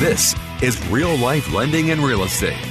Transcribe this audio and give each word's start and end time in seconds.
This 0.00 0.34
is 0.62 0.82
Real 0.88 1.14
Life 1.18 1.52
Lending 1.52 1.90
and 1.90 2.02
Real 2.02 2.22
Estate, 2.22 2.66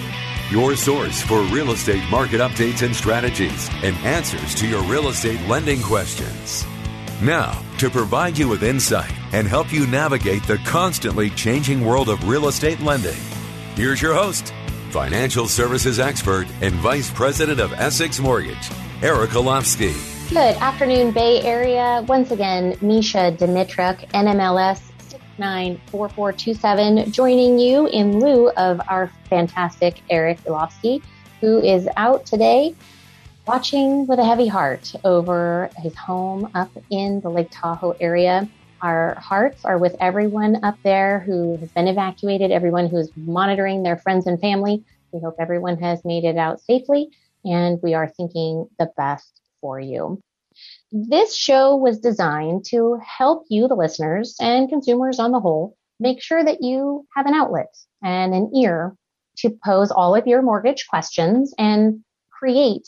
your 0.50 0.76
source 0.76 1.22
for 1.22 1.44
real 1.44 1.70
estate 1.74 2.02
market 2.10 2.42
updates 2.42 2.82
and 2.82 2.96
strategies 2.96 3.70
and 3.84 3.96
answers 3.98 4.56
to 4.56 4.68
your 4.68 4.82
real 4.86 5.10
estate 5.10 5.40
lending 5.48 5.80
questions. 5.84 6.66
Now, 7.22 7.62
to 7.78 7.92
provide 7.92 8.36
you 8.36 8.48
with 8.48 8.64
insight 8.64 9.14
and 9.32 9.48
help 9.48 9.72
you 9.72 9.86
navigate 9.86 10.42
the 10.48 10.58
constantly 10.66 11.30
changing 11.30 11.86
world 11.86 12.10
of 12.10 12.28
real 12.28 12.48
estate 12.48 12.80
lending, 12.80 13.22
here's 13.76 14.02
your 14.02 14.16
host, 14.16 14.52
financial 14.90 15.48
services 15.48 16.00
expert 16.00 16.48
and 16.62 16.74
vice 16.78 17.12
president 17.12 17.60
of 17.60 17.74
Essex 17.74 18.20
Mortgage, 18.20 18.72
Eric 19.04 19.30
Olofsky. 19.30 19.94
Good 20.32 20.56
afternoon, 20.56 21.12
Bay 21.12 21.44
Area. 21.44 22.04
Once 22.08 22.32
again, 22.32 22.74
Mesha 22.78 23.38
Dimitruk, 23.38 24.10
NMLS 24.14 24.89
694427, 25.40 27.12
joining 27.14 27.58
you 27.58 27.88
in 27.88 28.20
lieu 28.20 28.50
of 28.52 28.82
our 28.90 29.10
fantastic 29.30 30.02
Eric 30.10 30.38
Olofsky, 30.44 31.02
who 31.40 31.62
is 31.62 31.88
out 31.96 32.26
today 32.26 32.76
watching 33.48 34.06
with 34.06 34.20
a 34.20 34.26
heavy 34.26 34.48
heart 34.48 34.94
over 35.06 35.70
his 35.78 35.96
home 35.96 36.52
up 36.56 36.70
in 36.92 37.22
the 37.22 37.30
Lake 37.30 37.48
Tahoe 37.52 37.96
area. 38.02 38.50
Our 38.82 39.16
hearts 39.16 39.64
are 39.64 39.78
with 39.78 39.96
everyone 40.02 40.64
up 40.64 40.78
there 40.84 41.20
who 41.22 41.56
has 41.58 41.72
been 41.72 41.88
evacuated, 41.88 42.52
everyone 42.52 42.90
who's 42.90 43.10
monitoring 43.16 43.82
their 43.82 43.98
friends 43.98 44.28
and 44.28 44.42
family. 44.42 44.84
We 45.14 45.22
hope 45.22 45.36
everyone 45.40 45.80
has 45.80 46.04
made 46.04 46.26
it 46.26 46.36
out 46.36 46.60
safely, 46.60 47.12
and 47.46 47.80
we 47.82 47.94
are 47.94 48.10
thinking 48.10 48.68
the 48.78 48.92
best 48.98 49.40
for 49.62 49.80
you. 49.80 50.22
This 50.92 51.36
show 51.36 51.76
was 51.76 52.00
designed 52.00 52.66
to 52.70 53.00
help 53.06 53.46
you, 53.50 53.68
the 53.68 53.76
listeners, 53.76 54.36
and 54.42 54.70
consumers 54.70 55.20
on 55.20 55.32
the 55.32 55.40
whole, 55.40 55.76
make 56.00 56.22
sure 56.22 56.44
that 56.44 56.64
you 56.64 57.06
have 57.16 57.28
an 57.28 57.36
outlet 57.36 57.76
and 58.04 58.34
an 58.34 58.52
ear 58.56 58.96
to 59.38 59.52
pose 59.64 59.92
all 59.92 60.16
of 60.16 60.26
your 60.26 60.42
mortgage 60.42 60.88
questions 60.90 61.54
and 61.60 62.00
create 62.32 62.88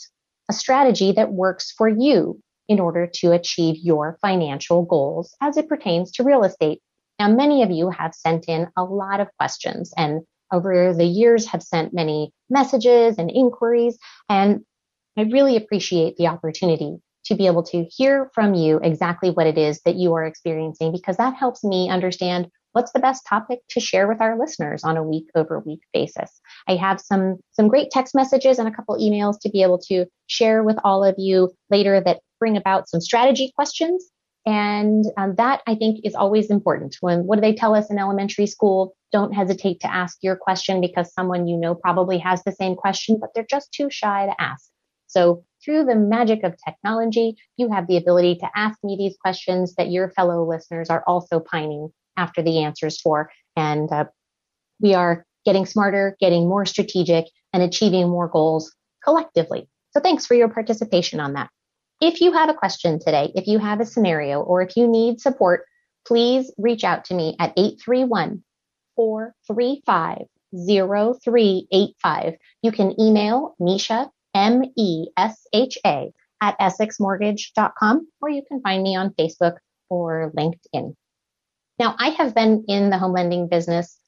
a 0.50 0.52
strategy 0.52 1.12
that 1.12 1.32
works 1.32 1.70
for 1.70 1.88
you 1.88 2.40
in 2.68 2.80
order 2.80 3.06
to 3.06 3.30
achieve 3.30 3.76
your 3.76 4.18
financial 4.20 4.82
goals 4.82 5.36
as 5.40 5.56
it 5.56 5.68
pertains 5.68 6.10
to 6.12 6.24
real 6.24 6.42
estate. 6.42 6.80
Now, 7.20 7.28
many 7.28 7.62
of 7.62 7.70
you 7.70 7.90
have 7.90 8.14
sent 8.14 8.48
in 8.48 8.68
a 8.76 8.82
lot 8.82 9.20
of 9.20 9.28
questions 9.38 9.92
and 9.96 10.22
over 10.52 10.92
the 10.92 11.04
years 11.04 11.46
have 11.46 11.62
sent 11.62 11.94
many 11.94 12.32
messages 12.50 13.16
and 13.18 13.30
inquiries. 13.30 13.96
And 14.28 14.64
I 15.16 15.22
really 15.22 15.56
appreciate 15.56 16.16
the 16.16 16.26
opportunity 16.26 16.96
to 17.24 17.34
be 17.34 17.46
able 17.46 17.62
to 17.62 17.84
hear 17.84 18.30
from 18.34 18.54
you 18.54 18.80
exactly 18.82 19.30
what 19.30 19.46
it 19.46 19.58
is 19.58 19.80
that 19.82 19.96
you 19.96 20.12
are 20.14 20.24
experiencing 20.24 20.92
because 20.92 21.16
that 21.16 21.34
helps 21.34 21.62
me 21.62 21.88
understand 21.88 22.48
what's 22.72 22.92
the 22.92 22.98
best 22.98 23.26
topic 23.26 23.60
to 23.68 23.80
share 23.80 24.08
with 24.08 24.20
our 24.20 24.38
listeners 24.38 24.82
on 24.82 24.96
a 24.96 25.02
week 25.02 25.28
over 25.34 25.60
week 25.60 25.82
basis. 25.92 26.40
I 26.68 26.76
have 26.76 27.00
some, 27.00 27.36
some 27.52 27.68
great 27.68 27.90
text 27.90 28.14
messages 28.14 28.58
and 28.58 28.66
a 28.66 28.72
couple 28.72 28.96
emails 28.96 29.38
to 29.42 29.50
be 29.50 29.62
able 29.62 29.78
to 29.88 30.06
share 30.26 30.62
with 30.62 30.76
all 30.82 31.04
of 31.04 31.14
you 31.18 31.50
later 31.70 32.00
that 32.00 32.20
bring 32.40 32.56
about 32.56 32.88
some 32.88 33.00
strategy 33.00 33.52
questions. 33.54 34.08
And 34.44 35.04
um, 35.16 35.36
that 35.36 35.60
I 35.68 35.76
think 35.76 36.00
is 36.02 36.16
always 36.16 36.50
important. 36.50 36.96
When 37.00 37.26
what 37.26 37.36
do 37.36 37.42
they 37.42 37.54
tell 37.54 37.76
us 37.76 37.90
in 37.90 37.98
elementary 37.98 38.48
school? 38.48 38.96
Don't 39.12 39.32
hesitate 39.32 39.78
to 39.80 39.92
ask 39.92 40.18
your 40.20 40.34
question 40.34 40.80
because 40.80 41.14
someone 41.14 41.46
you 41.46 41.56
know 41.56 41.76
probably 41.76 42.18
has 42.18 42.42
the 42.42 42.50
same 42.50 42.74
question, 42.74 43.18
but 43.20 43.30
they're 43.34 43.46
just 43.48 43.70
too 43.72 43.88
shy 43.88 44.26
to 44.26 44.34
ask. 44.42 44.68
So 45.06 45.44
through 45.64 45.84
the 45.84 45.94
magic 45.94 46.42
of 46.42 46.56
technology, 46.64 47.36
you 47.56 47.70
have 47.70 47.86
the 47.86 47.96
ability 47.96 48.36
to 48.36 48.48
ask 48.54 48.78
me 48.82 48.96
these 48.96 49.16
questions 49.20 49.74
that 49.76 49.90
your 49.90 50.10
fellow 50.10 50.48
listeners 50.48 50.90
are 50.90 51.04
also 51.06 51.40
pining 51.40 51.90
after 52.16 52.42
the 52.42 52.62
answers 52.62 53.00
for. 53.00 53.30
And 53.56 53.90
uh, 53.92 54.06
we 54.80 54.94
are 54.94 55.24
getting 55.44 55.66
smarter, 55.66 56.16
getting 56.20 56.48
more 56.48 56.66
strategic, 56.66 57.26
and 57.52 57.62
achieving 57.62 58.08
more 58.08 58.28
goals 58.28 58.74
collectively. 59.04 59.68
So 59.92 60.00
thanks 60.00 60.26
for 60.26 60.34
your 60.34 60.48
participation 60.48 61.20
on 61.20 61.34
that. 61.34 61.50
If 62.00 62.20
you 62.20 62.32
have 62.32 62.48
a 62.48 62.54
question 62.54 62.98
today, 62.98 63.30
if 63.34 63.46
you 63.46 63.58
have 63.58 63.80
a 63.80 63.86
scenario, 63.86 64.40
or 64.40 64.62
if 64.62 64.76
you 64.76 64.88
need 64.88 65.20
support, 65.20 65.64
please 66.06 66.52
reach 66.58 66.82
out 66.82 67.04
to 67.06 67.14
me 67.14 67.36
at 67.38 67.52
831 67.56 68.42
435 68.96 70.26
0385. 70.52 72.34
You 72.62 72.72
can 72.72 73.00
email 73.00 73.54
Mesha, 73.60 74.10
M 74.34 74.62
E 74.76 75.08
S 75.16 75.46
H 75.52 75.78
A, 75.86 76.12
at 76.42 76.58
essexmortgage.com, 76.58 78.08
or 78.20 78.28
you 78.28 78.42
can 78.46 78.60
find 78.60 78.82
me 78.82 78.96
on 78.96 79.14
Facebook 79.18 79.56
or 79.88 80.32
LinkedIn. 80.36 80.94
Now, 81.78 81.94
I 81.98 82.10
have 82.10 82.34
been 82.34 82.64
in 82.68 82.90
the 82.90 82.98
home 82.98 83.12
lending 83.12 83.48
business 83.48 83.98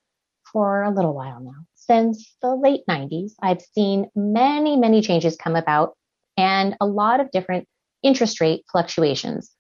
for 0.53 0.83
a 0.83 0.91
little 0.91 1.15
while 1.15 1.41
now. 1.41 1.65
Since 1.75 2.37
the 2.43 2.55
late 2.55 2.83
90s, 2.89 3.33
I've 3.41 3.61
seen 3.61 4.11
many, 4.15 4.77
many 4.77 5.01
changes 5.01 5.37
come 5.37 5.57
about 5.57 5.95
and 6.37 6.77
a 6.81 6.87
lot 6.87 7.21
of 7.21 7.31
different 7.31 7.67
interest 8.03 8.41
rate 8.41 8.65
fluctuations. 8.71 9.51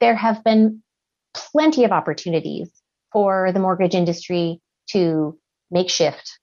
There 0.00 0.14
have 0.14 0.42
been 0.44 0.82
plenty 1.34 1.84
of 1.84 1.92
opportunities 1.92 2.70
for 3.12 3.50
the 3.52 3.60
mortgage 3.60 3.94
industry 3.94 4.60
to 4.90 5.38
make 5.70 5.90
shift 5.90 6.38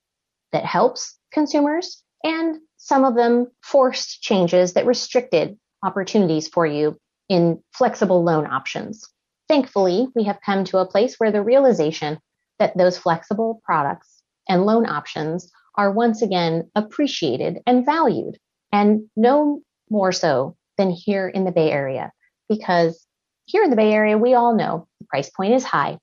that 0.51 0.65
helps 0.65 1.17
consumers 1.31 2.03
and 2.23 2.57
some 2.83 3.05
of 3.05 3.13
them 3.13 3.45
forced 3.61 4.23
changes 4.23 4.73
that 4.73 4.87
restricted 4.87 5.55
opportunities 5.83 6.47
for 6.47 6.65
you 6.65 6.97
in 7.29 7.61
flexible 7.71 8.23
loan 8.23 8.47
options. 8.47 9.07
Thankfully, 9.47 10.07
we 10.15 10.23
have 10.23 10.39
come 10.43 10.63
to 10.65 10.79
a 10.79 10.85
place 10.87 11.15
where 11.17 11.31
the 11.31 11.43
realization 11.43 12.17
that 12.57 12.75
those 12.75 12.97
flexible 12.97 13.61
products 13.63 14.23
and 14.49 14.65
loan 14.65 14.87
options 14.87 15.51
are 15.75 15.91
once 15.91 16.23
again 16.23 16.71
appreciated 16.73 17.59
and 17.67 17.85
valued, 17.85 18.39
and 18.71 19.03
no 19.15 19.61
more 19.91 20.11
so 20.11 20.57
than 20.79 20.89
here 20.89 21.27
in 21.27 21.45
the 21.45 21.51
Bay 21.51 21.71
Area. 21.71 22.11
Because 22.49 23.05
here 23.45 23.63
in 23.63 23.69
the 23.69 23.75
Bay 23.75 23.93
Area, 23.93 24.17
we 24.17 24.33
all 24.33 24.55
know 24.55 24.87
the 24.99 25.05
price 25.05 25.29
point 25.29 25.53
is 25.53 25.63
high, 25.63 25.99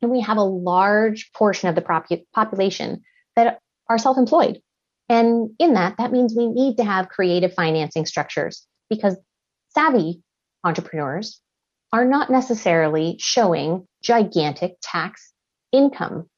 and 0.00 0.10
we 0.10 0.22
have 0.22 0.38
a 0.38 0.42
large 0.42 1.30
portion 1.32 1.68
of 1.68 1.74
the 1.74 2.24
population 2.34 3.02
that 3.36 3.60
are 3.90 3.98
self 3.98 4.16
employed. 4.16 4.62
And 5.08 5.50
in 5.58 5.74
that, 5.74 5.96
that 5.98 6.12
means 6.12 6.34
we 6.36 6.46
need 6.46 6.76
to 6.76 6.84
have 6.84 7.08
creative 7.08 7.54
financing 7.54 8.04
structures 8.04 8.66
because 8.90 9.16
savvy 9.70 10.22
entrepreneurs 10.64 11.40
are 11.92 12.04
not 12.04 12.30
necessarily 12.30 13.16
showing 13.18 13.86
gigantic 14.02 14.76
tax 14.82 15.32
income 15.72 16.28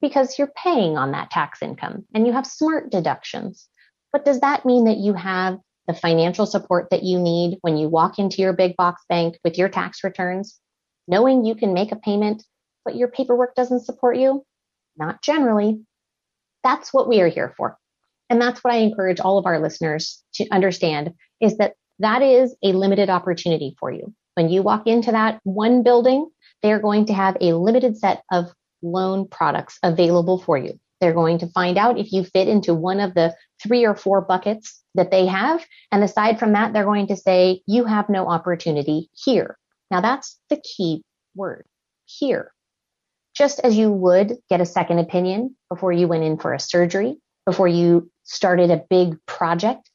because 0.00 0.38
you're 0.38 0.52
paying 0.62 0.96
on 0.96 1.12
that 1.12 1.30
tax 1.30 1.62
income 1.62 2.04
and 2.14 2.26
you 2.26 2.32
have 2.32 2.46
smart 2.46 2.90
deductions. 2.90 3.68
But 4.12 4.24
does 4.24 4.40
that 4.40 4.66
mean 4.66 4.84
that 4.84 4.98
you 4.98 5.14
have 5.14 5.58
the 5.86 5.94
financial 5.94 6.46
support 6.46 6.88
that 6.90 7.02
you 7.02 7.18
need 7.18 7.58
when 7.62 7.76
you 7.76 7.88
walk 7.88 8.18
into 8.18 8.42
your 8.42 8.52
big 8.52 8.76
box 8.76 9.02
bank 9.08 9.38
with 9.44 9.56
your 9.56 9.68
tax 9.68 10.04
returns, 10.04 10.60
knowing 11.08 11.44
you 11.44 11.54
can 11.54 11.74
make 11.74 11.92
a 11.92 11.96
payment, 11.96 12.44
but 12.84 12.96
your 12.96 13.08
paperwork 13.08 13.54
doesn't 13.54 13.84
support 13.84 14.16
you? 14.16 14.44
Not 14.96 15.22
generally. 15.22 15.80
That's 16.62 16.92
what 16.92 17.08
we 17.08 17.20
are 17.20 17.28
here 17.28 17.54
for. 17.56 17.78
And 18.30 18.40
that's 18.40 18.62
what 18.64 18.72
I 18.72 18.78
encourage 18.78 19.20
all 19.20 19.38
of 19.38 19.46
our 19.46 19.60
listeners 19.60 20.22
to 20.34 20.48
understand 20.50 21.12
is 21.40 21.58
that 21.58 21.74
that 21.98 22.22
is 22.22 22.56
a 22.62 22.72
limited 22.72 23.10
opportunity 23.10 23.76
for 23.78 23.90
you. 23.90 24.14
When 24.34 24.48
you 24.48 24.62
walk 24.62 24.86
into 24.86 25.10
that 25.12 25.40
one 25.42 25.82
building, 25.82 26.30
they're 26.62 26.78
going 26.78 27.06
to 27.06 27.12
have 27.12 27.36
a 27.40 27.52
limited 27.52 27.98
set 27.98 28.22
of 28.30 28.46
loan 28.82 29.28
products 29.28 29.78
available 29.82 30.38
for 30.38 30.56
you. 30.56 30.78
They're 31.00 31.12
going 31.12 31.38
to 31.38 31.48
find 31.48 31.76
out 31.76 31.98
if 31.98 32.12
you 32.12 32.24
fit 32.24 32.46
into 32.46 32.74
one 32.74 33.00
of 33.00 33.14
the 33.14 33.34
three 33.62 33.84
or 33.84 33.94
four 33.94 34.20
buckets 34.20 34.80
that 34.94 35.10
they 35.10 35.26
have. 35.26 35.64
And 35.90 36.04
aside 36.04 36.38
from 36.38 36.52
that, 36.52 36.72
they're 36.72 36.84
going 36.84 37.08
to 37.08 37.16
say, 37.16 37.62
you 37.66 37.84
have 37.84 38.08
no 38.08 38.28
opportunity 38.28 39.10
here. 39.12 39.58
Now 39.90 40.00
that's 40.00 40.38
the 40.50 40.62
key 40.62 41.02
word 41.34 41.66
here. 42.04 42.52
Just 43.34 43.60
as 43.60 43.76
you 43.76 43.90
would 43.90 44.34
get 44.48 44.60
a 44.60 44.66
second 44.66 44.98
opinion 44.98 45.56
before 45.68 45.92
you 45.92 46.06
went 46.06 46.24
in 46.24 46.38
for 46.38 46.52
a 46.52 46.60
surgery, 46.60 47.18
before 47.46 47.68
you 47.68 48.10
started 48.24 48.70
a 48.70 48.84
big 48.88 49.16
project 49.26 49.90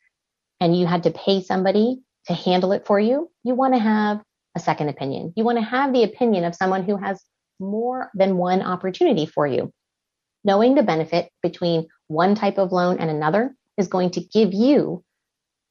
and 0.60 0.78
you 0.78 0.86
had 0.86 1.04
to 1.04 1.12
pay 1.12 1.42
somebody 1.42 2.00
to 2.28 2.34
handle 2.34 2.72
it 2.72 2.86
for 2.86 3.00
you, 3.00 3.30
you 3.44 3.56
want 3.56 3.74
to 3.74 3.80
have 3.80 4.22
a 4.56 4.60
second 4.60 4.90
opinion. 4.90 5.34
You 5.36 5.44
want 5.44 5.58
to 5.58 5.64
have 5.64 5.94
the 5.94 6.04
opinion 6.04 6.46
of 6.46 6.56
someone 6.56 6.84
who 6.84 6.98
has 6.98 7.22
more 7.60 8.10
than 8.14 8.38
one 8.38 8.62
opportunity 8.62 9.26
for 9.26 9.46
you. 9.46 9.72
Knowing 10.44 10.76
the 10.76 10.84
benefit 10.84 11.30
between 11.42 11.88
one 12.08 12.36
type 12.36 12.58
of 12.58 12.72
loan 12.72 12.98
and 13.00 13.10
another 13.10 13.56
is 13.78 13.88
going 13.88 14.12
to 14.12 14.22
give 14.22 14.54
you 14.54 15.04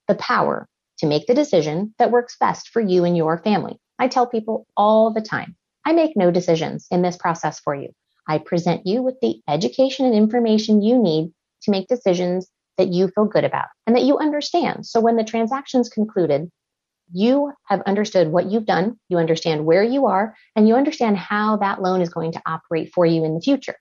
the 0.09 0.15
power 0.15 0.69
to 0.99 1.06
make 1.06 1.26
the 1.26 1.35
decision 1.35 1.94
that 1.99 2.11
works 2.11 2.37
best 2.38 2.69
for 2.69 2.81
you 2.81 3.05
and 3.05 3.17
your 3.17 3.38
family. 3.38 3.79
I 3.99 4.09
tell 4.09 4.26
people 4.26 4.67
all 4.76 5.12
the 5.12 5.21
time, 5.21 5.56
I 5.85 5.93
make 5.93 6.17
no 6.17 6.31
decisions 6.31 6.87
in 6.91 7.03
this 7.03 7.17
process 7.17 7.61
for 7.61 7.75
you. 7.75 7.91
I 8.29 8.38
present 8.38 8.87
you 8.87 9.03
with 9.03 9.21
the 9.21 9.41
education 9.49 10.06
and 10.06 10.15
information 10.15 10.82
you 10.82 11.00
need 11.00 11.32
to 11.64 11.70
make 11.70 11.88
decisions 11.88 12.50
that 12.78 12.93
you 12.93 13.08
feel 13.08 13.26
good 13.26 13.44
about 13.44 13.66
and 13.87 13.94
that 13.94 14.05
you 14.05 14.19
understand. 14.19 14.87
So 14.87 15.00
when 15.00 15.16
the 15.16 15.25
transaction's 15.25 15.88
concluded, 15.88 16.50
you 17.12 17.52
have 17.66 17.82
understood 17.82 18.28
what 18.28 18.50
you've 18.50 18.66
done, 18.66 18.99
you 19.08 19.19
understand 19.19 19.66
where 19.66 19.82
you 19.82 20.06
are, 20.06 20.34
and 20.56 20.66
you 20.66 20.75
understand 20.75 21.16
how 21.16 21.56
that 21.58 21.82
loan 21.82 22.00
is 22.00 22.08
going 22.08 22.32
to 22.32 22.43
operate 22.46 22.90
for 22.94 23.06
you 23.06 23.25
in 23.25 23.34
the 23.34 23.40
future. 23.40 23.76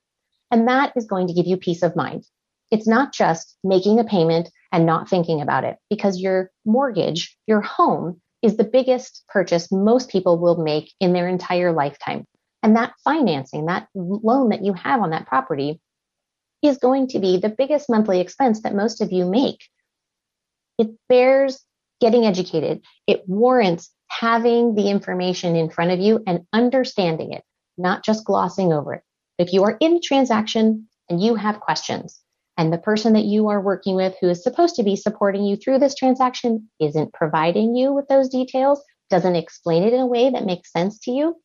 And 0.52 0.68
that 0.68 0.94
is 0.96 1.06
going 1.06 1.28
to 1.28 1.34
give 1.34 1.48
you 1.48 1.58
peace 1.58 1.84
of 1.84 1.96
mind. 1.96 2.26
It's 2.70 2.88
not 2.88 3.14
just 3.14 3.58
making 3.64 4.00
a 4.00 4.04
payment 4.04 4.50
and 4.72 4.86
not 4.86 5.10
thinking 5.10 5.42
about 5.42 5.64
it 5.64 5.78
because 5.90 6.20
your 6.20 6.52
mortgage, 6.66 7.36
your 7.48 7.62
home 7.62 8.22
is 8.42 8.58
the 8.58 8.64
biggest 8.64 9.24
purchase 9.30 9.72
most 9.72 10.10
people 10.10 10.38
will 10.38 10.62
make 10.62 10.92
in 11.00 11.14
their 11.14 11.28
entire 11.28 11.72
lifetime. 11.72 12.26
And 12.62 12.76
that 12.76 12.94
financing, 13.04 13.66
that 13.66 13.88
loan 13.96 14.50
that 14.50 14.64
you 14.64 14.74
have 14.74 15.02
on 15.02 15.12
that 15.12 15.28
property 15.28 15.80
is 16.64 16.78
going 16.78 17.08
to 17.08 17.20
be 17.20 17.38
the 17.38 17.50
biggest 17.50 17.90
monthly 17.90 18.20
expense 18.20 18.62
that 18.62 18.76
most 18.76 19.02
of 19.02 19.12
you 19.12 19.26
make. 19.26 19.64
It 20.78 20.90
bears 21.08 21.64
getting 22.02 22.26
educated. 22.26 22.82
It 23.08 23.24
warrants 23.28 23.92
having 24.08 24.76
the 24.76 24.90
information 24.90 25.56
in 25.56 25.70
front 25.70 25.92
of 25.92 26.00
you 26.00 26.24
and 26.26 26.46
understanding 26.54 27.34
it, 27.34 27.44
not 27.78 28.04
just 28.04 28.26
glossing 28.26 28.74
over 28.74 28.94
it. 28.96 29.04
If 29.38 29.54
you 29.54 29.64
are 29.64 29.78
in 29.80 29.98
a 29.98 30.00
transaction 30.00 30.88
and 31.10 31.22
you 31.22 31.36
have 31.36 31.60
questions, 31.60 32.20
and 32.58 32.72
the 32.72 32.78
person 32.78 33.14
that 33.14 33.26
you 33.26 33.48
are 33.48 33.60
working 33.60 33.96
with 33.96 34.16
who 34.22 34.30
is 34.30 34.44
supposed 34.44 34.76
to 34.76 34.84
be 34.84 34.96
supporting 34.96 35.44
you 35.44 35.56
through 35.56 35.80
this 35.80 35.96
transaction 35.96 36.70
isn't 36.80 37.14
providing 37.14 37.76
you 37.76 37.94
with 37.94 38.08
those 38.08 38.30
details, 38.30 38.82
doesn't 39.10 39.36
explain 39.36 39.84
it 39.84 39.94
in 39.94 40.00
a 40.00 40.06
way 40.06 40.30
that 40.30 40.46
makes 40.46 40.72
sense 40.72 41.00
to 41.00 41.12
you, 41.12 41.36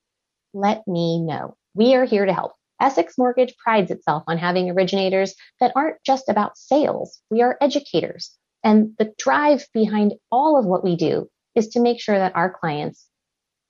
let 0.53 0.87
me 0.87 1.21
know. 1.21 1.56
We 1.75 1.94
are 1.94 2.05
here 2.05 2.26
to 2.26 2.32
help. 2.32 2.53
Essex 2.80 3.19
Mortgage 3.19 3.56
prides 3.56 3.90
itself 3.90 4.22
on 4.26 4.38
having 4.38 4.70
originators 4.70 5.34
that 5.60 5.72
aren't 5.75 6.02
just 6.04 6.28
about 6.28 6.56
sales. 6.56 7.20
We 7.30 7.42
are 7.42 7.58
educators. 7.60 8.36
And 8.64 8.94
the 8.98 9.12
drive 9.19 9.66
behind 9.72 10.14
all 10.30 10.58
of 10.58 10.66
what 10.66 10.84
we 10.84 10.96
do 10.96 11.28
is 11.54 11.69
to 11.69 11.80
make 11.80 12.00
sure 12.00 12.19
that 12.19 12.36
our 12.36 12.50
clients 12.50 13.06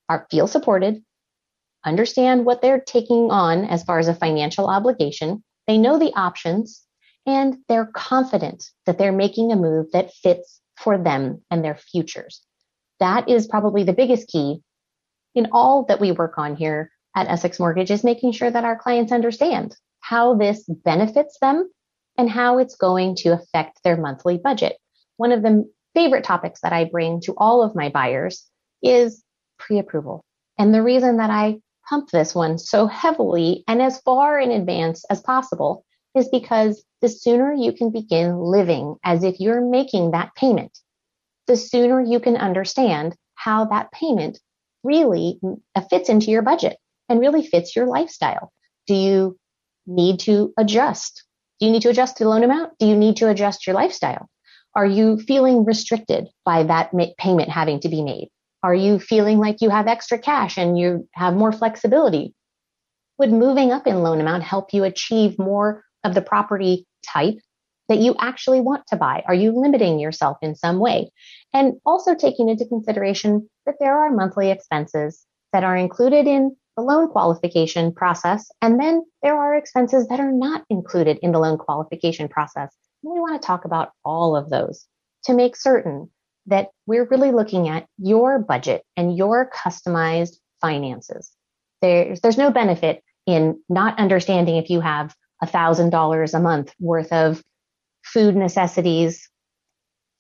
are 0.08 0.26
feel 0.31 0.46
supported, 0.46 1.02
understand 1.84 2.44
what 2.44 2.62
they're 2.62 2.81
taking 2.81 3.31
on 3.31 3.64
as 3.64 3.84
far 3.84 3.99
as 3.99 4.08
a 4.08 4.14
financial 4.14 4.66
obligation. 4.66 5.43
They 5.66 5.78
know 5.78 5.99
the 5.99 6.14
options 6.14 6.82
and 7.26 7.58
they're 7.69 7.90
confident 7.94 8.64
that 8.87 8.99
they're 8.99 9.12
making 9.12 9.52
a 9.52 9.56
move 9.56 9.93
that 9.93 10.12
fits 10.14 10.60
for 10.76 10.96
them 10.96 11.43
and 11.50 11.64
their 11.64 11.76
futures. 11.76 12.43
That 13.00 13.28
is 13.28 13.46
probably 13.46 13.84
the 13.84 13.93
biggest 13.93 14.28
key 14.28 14.62
in 15.34 15.49
all 15.52 15.84
that 15.84 16.00
we 16.00 16.12
work 16.12 16.38
on 16.38 16.56
here 16.56 16.90
at 17.14 17.28
Essex 17.28 17.58
Mortgage 17.58 17.90
is 17.90 18.05
making 18.05 18.32
sure 18.32 18.50
that 18.50 18.64
our 18.64 18.78
clients 18.78 19.12
understand 19.12 19.76
how 20.00 20.34
this 20.34 20.64
benefits 20.84 21.38
them 21.40 21.70
and 22.16 22.31
how 22.31 22.58
it's 22.58 22.76
going 22.76 23.14
to 23.16 23.31
affect 23.31 23.82
their 23.82 23.96
monthly 23.96 24.38
budget. 24.38 24.76
One 25.16 25.32
of 25.32 25.43
the 25.43 25.69
favorite 25.94 26.25
topics 26.25 26.60
that 26.60 26.72
I 26.72 26.84
bring 26.84 27.20
to 27.22 27.34
all 27.37 27.62
of 27.62 27.75
my 27.75 27.88
buyers 27.88 28.46
is 28.82 29.22
pre-approval. 29.58 30.25
And 30.58 30.75
the 30.75 30.82
reason 30.82 31.16
that 31.16 31.31
I 31.31 31.60
pump 31.88 32.10
this 32.10 32.34
one 32.34 32.58
so 32.58 32.87
heavily 32.87 33.64
and 33.66 33.81
as 33.81 34.00
far 34.00 34.38
in 34.38 34.50
advance 34.50 35.05
as 35.10 35.20
possible 35.20 35.84
is 36.14 36.28
because 36.28 36.84
the 37.00 37.08
sooner 37.08 37.52
you 37.52 37.72
can 37.72 37.90
begin 37.90 38.38
living 38.38 38.96
as 39.05 39.25
if 39.25 39.40
you're 39.40 39.60
making 39.60 40.10
that 40.10 40.34
payment, 40.34 40.78
the 41.46 41.56
sooner 41.56 42.00
you 42.00 42.20
can 42.20 42.37
understand 42.37 43.16
how 43.34 43.64
that 43.66 43.90
payment 43.93 44.38
really 44.82 45.38
uh, 45.75 45.81
fits 45.82 46.08
into 46.08 46.31
your 46.31 46.43
budget 46.43 46.76
and 47.08 47.20
really 47.20 47.46
fits 47.46 47.75
your 47.75 47.87
lifestyle. 47.87 48.52
Do 48.87 48.94
you 48.94 49.38
need 49.87 50.20
to 50.20 50.52
adjust? 50.58 51.25
Do 51.60 51.66
you 51.66 51.72
need 51.72 51.82
to 51.82 51.90
adjust 51.90 52.19
the 52.19 52.28
loan 52.28 52.44
amount? 52.44 52.72
Do 52.78 52.87
you 52.87 52.96
need 52.96 53.16
to 53.16 53.28
adjust 53.28 53.66
your 53.66 53.75
lifestyle? 53.75 54.28
Are 54.75 54.87
you 54.87 55.19
feeling 55.19 55.64
restricted 55.64 56.28
by 56.44 56.62
that 56.64 56.93
payment 57.19 57.49
having 57.49 57.81
to 57.81 57.88
be 57.88 58.02
made? 58.02 58.28
Are 58.62 58.75
you 58.75 58.99
feeling 58.99 59.38
like 59.38 59.60
you 59.60 59.70
have 59.70 59.87
extra 59.87 60.19
cash 60.19 60.58
and 60.58 60.78
you 60.78 61.08
have 61.14 61.34
more 61.34 61.52
flexibility? 61.52 62.34
Would 63.19 63.32
moving 63.32 63.72
up 63.72 63.87
in 63.87 64.02
loan 64.02 64.20
amount 64.20 64.44
help 64.44 64.72
you 64.72 64.84
achieve 64.84 65.38
more 65.38 65.84
of 66.05 66.14
the 66.14 66.22
property 66.22 66.87
type 67.05 67.38
that 67.88 67.99
you 67.99 68.14
actually 68.20 68.60
want 68.60 68.84
to 68.88 68.96
buy? 68.96 69.25
Are 69.26 69.34
you 69.34 69.52
limiting 69.52 69.99
yourself 69.99 70.37
in 70.43 70.55
some 70.55 70.78
way? 70.78 71.10
And 71.52 71.75
also 71.87 72.14
taking 72.14 72.49
into 72.49 72.66
consideration 72.66 73.49
that 73.66 73.76
there 73.81 73.96
are 73.96 74.12
monthly 74.12 74.50
expenses 74.50 75.25
that 75.52 75.64
are 75.64 75.76
included 75.76 76.26
in 76.26 76.55
the 76.79 76.85
loan 76.85 77.09
qualification 77.09 77.93
process. 77.93 78.53
And 78.63 78.79
then 78.79 79.03
there 79.21 79.37
are 79.37 79.57
expenses 79.57 80.07
that 80.07 80.21
are 80.21 80.31
not 80.31 80.65
included 80.71 81.19
in 81.23 81.33
the 81.33 81.41
loan 81.41 81.59
qualification 81.59 82.29
process. 82.29 82.73
And 83.03 83.13
we 83.13 83.19
want 83.19 83.43
to 83.43 83.45
talk 83.45 83.65
about 83.65 83.91
all 84.05 84.37
of 84.37 84.49
those 84.49 84.87
to 85.25 85.35
make 85.35 85.57
certain 85.57 86.09
that 86.47 86.69
we're 86.87 87.09
really 87.09 87.33
looking 87.33 87.69
at 87.69 87.89
your 87.99 88.39
budget 88.39 88.85
and 88.97 89.17
your 89.17 89.51
customized 89.51 90.37
finances. 90.61 91.33
There's, 91.83 92.21
there's 92.21 92.39
no 92.39 92.53
benefit 92.53 93.03
in 93.27 93.61
not 93.69 93.99
understanding 93.99 94.55
if 94.55 94.71
you 94.71 94.81
have 94.81 95.17
$1,000 95.43 96.35
a 96.35 96.41
month 96.41 96.73
worth 96.79 97.13
of 97.13 97.43
food 98.05 98.37
necessities, 98.37 99.29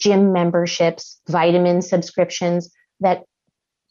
gym 0.00 0.32
memberships, 0.32 1.20
vitamin 1.28 1.82
subscriptions 1.82 2.72
that 2.98 3.22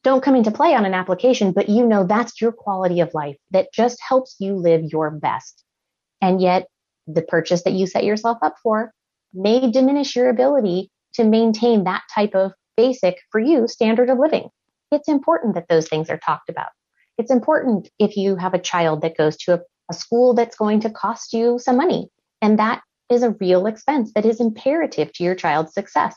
don't 0.08 0.24
come 0.24 0.36
into 0.36 0.52
play 0.52 0.74
on 0.74 0.86
an 0.86 0.94
application, 0.94 1.52
but 1.52 1.68
you 1.68 1.86
know 1.86 2.06
that's 2.06 2.40
your 2.40 2.54
quality 2.54 3.02
of 3.02 3.14
life 3.14 3.36
that 3.52 3.74
just 3.74 4.00
helps 4.02 4.38
you 4.40 4.56
live 4.56 4.82
your 4.86 5.12
best. 5.12 5.66
And 6.22 6.42
yet 6.42 6.68
the 7.08 7.22
purchase 7.22 7.64
that 7.64 7.74
you 7.74 7.88
set 7.88 8.06
yourself 8.06 8.38
up 8.42 8.56
for 8.64 8.94
may 9.34 9.70
diminish 9.70 10.16
your 10.16 10.30
ability 10.30 10.90
to 11.16 11.26
maintain 11.26 11.84
that 11.84 12.04
type 12.16 12.36
of 12.36 12.54
basic 12.78 13.18
for 13.32 13.42
you 13.42 13.68
standard 13.68 14.10
of 14.10 14.18
living. 14.18 14.48
It's 14.94 15.10
important 15.10 15.56
that 15.56 15.68
those 15.68 15.90
things 15.90 16.10
are 16.10 16.20
talked 16.20 16.50
about. 16.50 16.70
It's 17.18 17.32
important 17.32 17.90
if 18.00 18.16
you 18.16 18.38
have 18.38 18.54
a 18.54 18.60
child 18.60 19.02
that 19.02 19.18
goes 19.18 19.36
to 19.40 19.56
a 19.56 19.60
a 19.90 19.94
school 19.94 20.34
that's 20.34 20.58
going 20.58 20.82
to 20.82 20.90
cost 20.90 21.34
you 21.34 21.60
some 21.60 21.78
money. 21.78 22.10
And 22.42 22.60
that 22.60 22.82
is 23.10 23.24
a 23.24 23.36
real 23.40 23.66
expense 23.66 24.12
that 24.14 24.26
is 24.26 24.40
imperative 24.40 25.14
to 25.14 25.24
your 25.24 25.36
child's 25.36 25.74
success. 25.74 26.16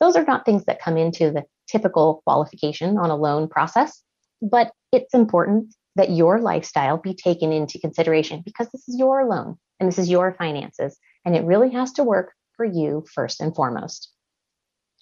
Those 0.00 0.16
are 0.16 0.24
not 0.24 0.44
things 0.44 0.64
that 0.66 0.82
come 0.82 0.96
into 0.96 1.30
the 1.30 1.44
typical 1.68 2.22
qualification 2.24 2.98
on 2.98 3.10
a 3.10 3.16
loan 3.16 3.48
process, 3.48 4.02
but 4.42 4.72
it's 4.92 5.14
important 5.14 5.74
that 5.96 6.10
your 6.10 6.40
lifestyle 6.40 6.98
be 6.98 7.14
taken 7.14 7.52
into 7.52 7.78
consideration 7.78 8.42
because 8.44 8.68
this 8.70 8.86
is 8.88 8.98
your 8.98 9.26
loan 9.26 9.56
and 9.80 9.88
this 9.88 9.98
is 9.98 10.08
your 10.08 10.34
finances, 10.34 10.98
and 11.24 11.34
it 11.34 11.44
really 11.44 11.70
has 11.70 11.92
to 11.92 12.04
work 12.04 12.32
for 12.56 12.64
you 12.64 13.04
first 13.14 13.40
and 13.40 13.54
foremost. 13.54 14.10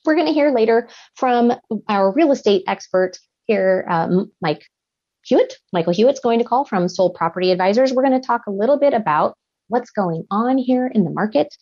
We're 0.04 0.16
going 0.16 0.26
to 0.26 0.32
hear 0.32 0.50
later 0.50 0.88
from 1.16 1.52
our 1.88 2.12
real 2.12 2.32
estate 2.32 2.64
expert 2.66 3.18
here, 3.46 3.86
um, 3.88 4.30
Mike 4.40 4.66
Hewitt. 5.24 5.54
Michael 5.72 5.94
Hewitt's 5.94 6.20
going 6.20 6.38
to 6.38 6.44
call 6.44 6.64
from 6.64 6.88
Soul 6.88 7.10
Property 7.10 7.50
Advisors. 7.50 7.92
We're 7.92 8.02
going 8.02 8.20
to 8.20 8.26
talk 8.26 8.42
a 8.46 8.50
little 8.50 8.78
bit 8.78 8.92
about 8.92 9.36
what's 9.68 9.90
going 9.90 10.24
on 10.30 10.58
here 10.58 10.86
in 10.86 11.04
the 11.04 11.10
market. 11.10 11.54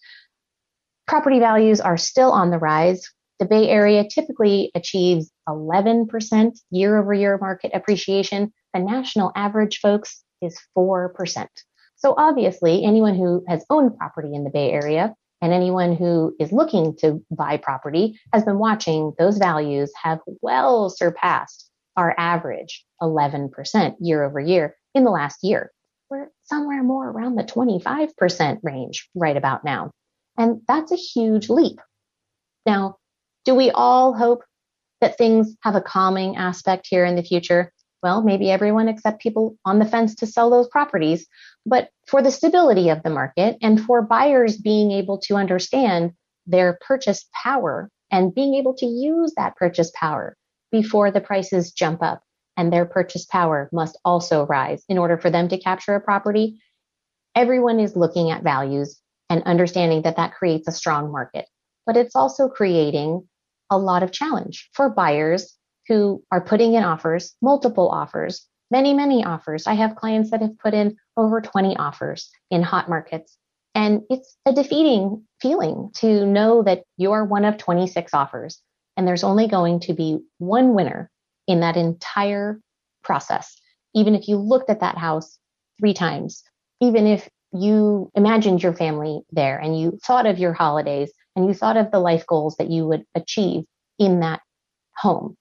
Property 1.06 1.38
values 1.38 1.80
are 1.80 1.96
still 1.96 2.32
on 2.32 2.50
the 2.50 2.58
rise. 2.58 3.08
The 3.42 3.48
Bay 3.48 3.68
Area 3.68 4.04
typically 4.08 4.70
achieves 4.76 5.32
11% 5.48 6.52
year 6.70 6.96
over 6.96 7.12
year 7.12 7.36
market 7.38 7.72
appreciation. 7.74 8.52
The 8.72 8.78
national 8.78 9.32
average, 9.34 9.80
folks, 9.80 10.22
is 10.40 10.56
4%. 10.78 11.48
So 11.96 12.14
obviously, 12.16 12.84
anyone 12.84 13.16
who 13.16 13.44
has 13.48 13.66
owned 13.68 13.98
property 13.98 14.32
in 14.32 14.44
the 14.44 14.50
Bay 14.50 14.70
Area 14.70 15.12
and 15.40 15.52
anyone 15.52 15.96
who 15.96 16.36
is 16.38 16.52
looking 16.52 16.94
to 16.98 17.20
buy 17.32 17.56
property 17.56 18.16
has 18.32 18.44
been 18.44 18.60
watching 18.60 19.12
those 19.18 19.38
values 19.38 19.92
have 20.00 20.20
well 20.40 20.88
surpassed 20.88 21.68
our 21.96 22.14
average 22.16 22.84
11% 23.02 23.96
year 23.98 24.22
over 24.22 24.38
year 24.38 24.76
in 24.94 25.02
the 25.02 25.10
last 25.10 25.40
year. 25.42 25.72
We're 26.08 26.28
somewhere 26.44 26.84
more 26.84 27.10
around 27.10 27.34
the 27.34 27.42
25% 27.42 28.60
range 28.62 29.08
right 29.16 29.36
about 29.36 29.64
now. 29.64 29.90
And 30.38 30.60
that's 30.68 30.92
a 30.92 30.96
huge 30.96 31.48
leap. 31.50 31.80
Now, 32.64 32.98
do 33.44 33.54
we 33.54 33.70
all 33.70 34.12
hope 34.12 34.42
that 35.00 35.18
things 35.18 35.56
have 35.62 35.74
a 35.74 35.80
calming 35.80 36.36
aspect 36.36 36.86
here 36.88 37.04
in 37.04 37.16
the 37.16 37.22
future? 37.22 37.72
Well, 38.02 38.22
maybe 38.22 38.50
everyone 38.50 38.88
except 38.88 39.22
people 39.22 39.56
on 39.64 39.78
the 39.78 39.84
fence 39.84 40.14
to 40.16 40.26
sell 40.26 40.50
those 40.50 40.68
properties. 40.68 41.26
But 41.64 41.90
for 42.06 42.22
the 42.22 42.30
stability 42.30 42.88
of 42.88 43.02
the 43.02 43.10
market 43.10 43.56
and 43.62 43.80
for 43.80 44.02
buyers 44.02 44.56
being 44.56 44.90
able 44.90 45.18
to 45.20 45.36
understand 45.36 46.12
their 46.46 46.78
purchase 46.86 47.24
power 47.32 47.88
and 48.10 48.34
being 48.34 48.54
able 48.54 48.74
to 48.74 48.86
use 48.86 49.32
that 49.36 49.56
purchase 49.56 49.92
power 49.94 50.36
before 50.72 51.10
the 51.10 51.20
prices 51.20 51.72
jump 51.72 52.02
up 52.02 52.22
and 52.56 52.72
their 52.72 52.84
purchase 52.84 53.24
power 53.24 53.68
must 53.72 53.98
also 54.04 54.46
rise 54.46 54.84
in 54.88 54.98
order 54.98 55.16
for 55.16 55.30
them 55.30 55.48
to 55.48 55.58
capture 55.58 55.94
a 55.94 56.00
property. 56.00 56.60
Everyone 57.34 57.80
is 57.80 57.96
looking 57.96 58.30
at 58.30 58.42
values 58.42 59.00
and 59.30 59.42
understanding 59.44 60.02
that 60.02 60.16
that 60.16 60.34
creates 60.34 60.68
a 60.68 60.72
strong 60.72 61.10
market, 61.10 61.46
but 61.86 61.96
it's 61.96 62.16
also 62.16 62.48
creating 62.48 63.26
a 63.72 63.78
lot 63.78 64.02
of 64.02 64.12
challenge 64.12 64.68
for 64.74 64.90
buyers 64.90 65.56
who 65.88 66.22
are 66.30 66.44
putting 66.44 66.74
in 66.74 66.84
offers, 66.84 67.34
multiple 67.40 67.88
offers, 67.88 68.46
many, 68.70 68.94
many 68.94 69.24
offers. 69.24 69.66
I 69.66 69.74
have 69.74 69.96
clients 69.96 70.30
that 70.30 70.42
have 70.42 70.58
put 70.58 70.74
in 70.74 70.96
over 71.16 71.40
20 71.40 71.76
offers 71.76 72.30
in 72.50 72.62
hot 72.62 72.88
markets. 72.88 73.36
And 73.74 74.02
it's 74.10 74.36
a 74.44 74.52
defeating 74.52 75.24
feeling 75.40 75.90
to 75.96 76.26
know 76.26 76.62
that 76.62 76.84
you 76.98 77.12
are 77.12 77.24
one 77.24 77.46
of 77.46 77.56
26 77.56 78.12
offers 78.12 78.60
and 78.96 79.08
there's 79.08 79.24
only 79.24 79.48
going 79.48 79.80
to 79.80 79.94
be 79.94 80.18
one 80.36 80.74
winner 80.74 81.10
in 81.46 81.60
that 81.60 81.78
entire 81.78 82.60
process. 83.02 83.56
Even 83.94 84.14
if 84.14 84.28
you 84.28 84.36
looked 84.36 84.68
at 84.68 84.80
that 84.80 84.98
house 84.98 85.38
three 85.80 85.94
times, 85.94 86.42
even 86.80 87.06
if 87.06 87.28
you 87.54 88.10
imagined 88.14 88.62
your 88.62 88.74
family 88.74 89.22
there 89.30 89.58
and 89.58 89.78
you 89.78 89.98
thought 90.04 90.26
of 90.26 90.38
your 90.38 90.52
holidays 90.52 91.10
and 91.36 91.46
you 91.46 91.54
thought 91.54 91.76
of 91.76 91.90
the 91.90 91.98
life 91.98 92.26
goals 92.26 92.56
that 92.56 92.70
you 92.70 92.86
would 92.86 93.04
achieve 93.14 93.64
in 93.98 94.20
that 94.20 94.40
home. 94.96 95.36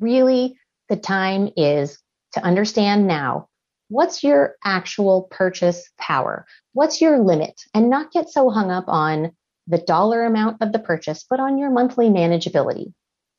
Really, 0.00 0.56
the 0.88 0.96
time 0.96 1.50
is 1.56 1.98
to 2.32 2.44
understand 2.44 3.06
now 3.06 3.48
what's 3.88 4.22
your 4.22 4.56
actual 4.64 5.28
purchase 5.30 5.88
power? 5.98 6.46
What's 6.72 7.00
your 7.00 7.18
limit? 7.18 7.60
And 7.74 7.88
not 7.88 8.12
get 8.12 8.28
so 8.28 8.50
hung 8.50 8.70
up 8.70 8.84
on 8.88 9.32
the 9.66 9.78
dollar 9.78 10.24
amount 10.24 10.58
of 10.60 10.72
the 10.72 10.78
purchase, 10.78 11.24
but 11.28 11.40
on 11.40 11.58
your 11.58 11.70
monthly 11.70 12.08
manageability. 12.08 12.92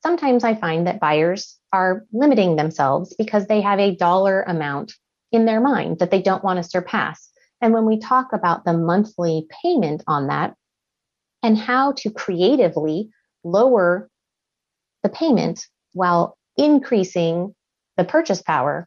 Sometimes 0.04 0.44
I 0.44 0.56
find 0.56 0.88
that 0.88 1.00
buyers 1.00 1.58
are 1.74 2.06
limiting 2.12 2.56
themselves 2.56 3.16
because 3.18 3.48
they 3.48 3.62
have 3.62 3.80
a 3.80 3.96
dollar 3.96 4.44
amount 4.44 4.94
in 5.32 5.46
their 5.46 5.60
mind 5.60 6.00
that 6.00 6.12
they 6.12 6.22
don't 6.22 6.44
want 6.44 6.58
to 6.58 6.70
surpass. 6.70 7.30
And 7.62 7.74
when 7.74 7.86
we 7.86 8.00
talk 8.00 8.34
about 8.34 8.66
the 8.66 8.74
monthly 8.74 9.48
payment 9.64 10.04
on 10.08 10.28
that 10.28 10.56
and 11.48 11.58
how 11.58 11.94
to 11.94 12.12
creatively 12.12 13.10
lower 13.46 14.10
the 15.02 15.08
payment 15.08 15.66
while 15.94 16.38
increasing 16.58 17.56
the 17.96 18.04
purchase 18.04 18.42
power, 18.42 18.86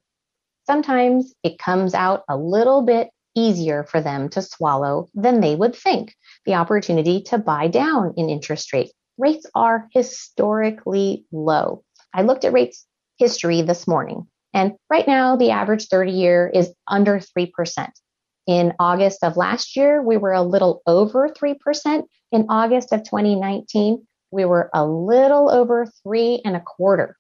sometimes 0.67 1.33
it 1.43 1.59
comes 1.59 1.95
out 1.95 2.23
a 2.29 2.37
little 2.37 2.83
bit 2.83 3.09
easier 3.35 3.85
for 3.85 4.03
them 4.03 4.29
to 4.29 4.43
swallow 4.43 5.09
than 5.15 5.41
they 5.41 5.57
would 5.57 5.75
think. 5.75 6.15
The 6.45 6.53
opportunity 6.53 7.23
to 7.31 7.39
buy 7.39 7.69
down 7.69 8.13
in 8.19 8.29
interest 8.29 8.75
rate. 8.75 8.93
Rates 9.17 9.47
are 9.55 9.89
historically 9.95 11.25
low. 11.33 11.83
I 12.13 12.23
looked 12.23 12.45
at 12.45 12.53
rates 12.53 12.85
history 13.17 13.63
this 13.63 13.89
morning, 13.89 14.27
and 14.53 14.75
right 14.91 15.09
now 15.09 15.35
the 15.35 15.53
average 15.53 15.89
30 15.89 16.13
year 16.13 16.51
is 16.53 16.75
under 16.87 17.21
3%. 17.21 17.89
In 18.47 18.75
August 18.79 19.25
of 19.25 19.39
last 19.39 19.77
year, 19.77 20.03
we 20.03 20.19
were 20.19 20.33
a 20.35 20.43
little 20.43 20.83
over 20.87 21.31
3%. 21.31 22.03
In 22.33 22.47
August 22.49 22.93
of 22.93 23.03
2019, 23.03 24.07
we 24.31 24.45
were 24.45 24.71
a 24.73 24.87
little 24.87 25.51
over 25.51 25.87
three 26.03 26.41
and 26.45 26.57
a 26.57 26.61
quarter. 26.61 27.17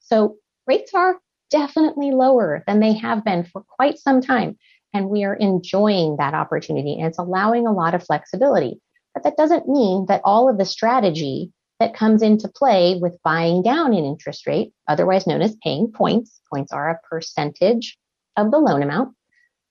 So 0.00 0.36
rates 0.66 0.92
are 0.94 1.18
definitely 1.50 2.10
lower 2.10 2.62
than 2.66 2.80
they 2.80 2.92
have 2.94 3.24
been 3.24 3.44
for 3.44 3.62
quite 3.62 3.98
some 3.98 4.20
time. 4.20 4.58
And 4.92 5.08
we 5.08 5.24
are 5.24 5.34
enjoying 5.34 6.16
that 6.18 6.34
opportunity 6.34 6.96
and 6.98 7.06
it's 7.06 7.18
allowing 7.18 7.66
a 7.66 7.72
lot 7.72 7.94
of 7.94 8.04
flexibility. 8.04 8.80
But 9.14 9.24
that 9.24 9.36
doesn't 9.36 9.68
mean 9.68 10.06
that 10.08 10.22
all 10.24 10.48
of 10.48 10.58
the 10.58 10.64
strategy 10.64 11.52
that 11.80 11.94
comes 11.94 12.22
into 12.22 12.48
play 12.48 12.98
with 13.00 13.18
buying 13.22 13.62
down 13.62 13.92
in 13.92 14.04
interest 14.04 14.46
rate, 14.46 14.72
otherwise 14.88 15.26
known 15.26 15.42
as 15.42 15.56
paying 15.62 15.92
points, 15.92 16.40
points 16.52 16.72
are 16.72 16.90
a 16.90 17.00
percentage 17.08 17.98
of 18.36 18.50
the 18.50 18.58
loan 18.58 18.82
amount 18.82 19.14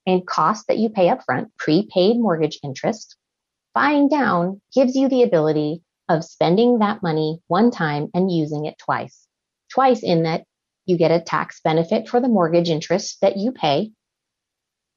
and 0.07 0.25
costs 0.25 0.65
that 0.67 0.77
you 0.77 0.89
pay 0.89 1.09
up 1.09 1.23
front, 1.23 1.55
prepaid 1.57 2.17
mortgage 2.17 2.59
interest. 2.63 3.15
Buying 3.75 4.07
down 4.07 4.61
gives 4.73 4.95
you 4.95 5.09
the 5.09 5.23
ability 5.23 5.83
of 6.07 6.23
spending 6.23 6.79
that 6.79 7.03
money 7.03 7.41
one 7.47 7.71
time 7.71 8.07
and 8.13 8.31
using 8.31 8.65
it 8.65 8.77
twice. 8.77 9.27
Twice 9.69 10.01
in 10.01 10.23
that 10.23 10.45
you 10.85 10.97
get 10.97 11.11
a 11.11 11.19
tax 11.19 11.59
benefit 11.61 12.07
for 12.07 12.21
the 12.21 12.29
mortgage 12.29 12.69
interest 12.69 13.17
that 13.21 13.35
you 13.35 13.51
pay 13.51 13.91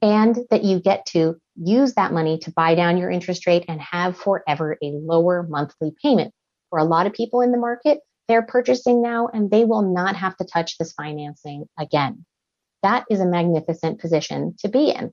and 0.01 0.37
that 0.49 0.63
you 0.63 0.79
get 0.79 1.05
to 1.07 1.35
use 1.57 1.95
that 1.95 2.13
money 2.13 2.39
to 2.39 2.51
buy 2.51 2.73
down 2.73 2.97
your 2.97 3.11
interest 3.11 3.45
rate 3.47 3.65
and 3.67 3.81
have 3.81 4.15
forever 4.15 4.77
a 4.81 4.91
lower 4.91 5.43
monthly 5.43 5.91
payment. 6.01 6.33
For 6.69 6.79
a 6.79 6.85
lot 6.85 7.05
of 7.05 7.11
people 7.11 7.41
in 7.41 7.51
the 7.51 7.57
market, 7.57 7.99
they're 8.29 8.43
purchasing 8.43 9.01
now 9.01 9.27
and 9.27 9.51
they 9.51 9.65
will 9.65 9.81
not 9.81 10.15
have 10.15 10.37
to 10.37 10.45
touch 10.45 10.77
this 10.77 10.93
financing 10.93 11.65
again. 11.77 12.25
That 12.81 13.03
is 13.09 13.19
a 13.19 13.25
magnificent 13.25 13.99
position 13.99 14.55
to 14.59 14.69
be 14.69 14.91
in. 14.91 15.11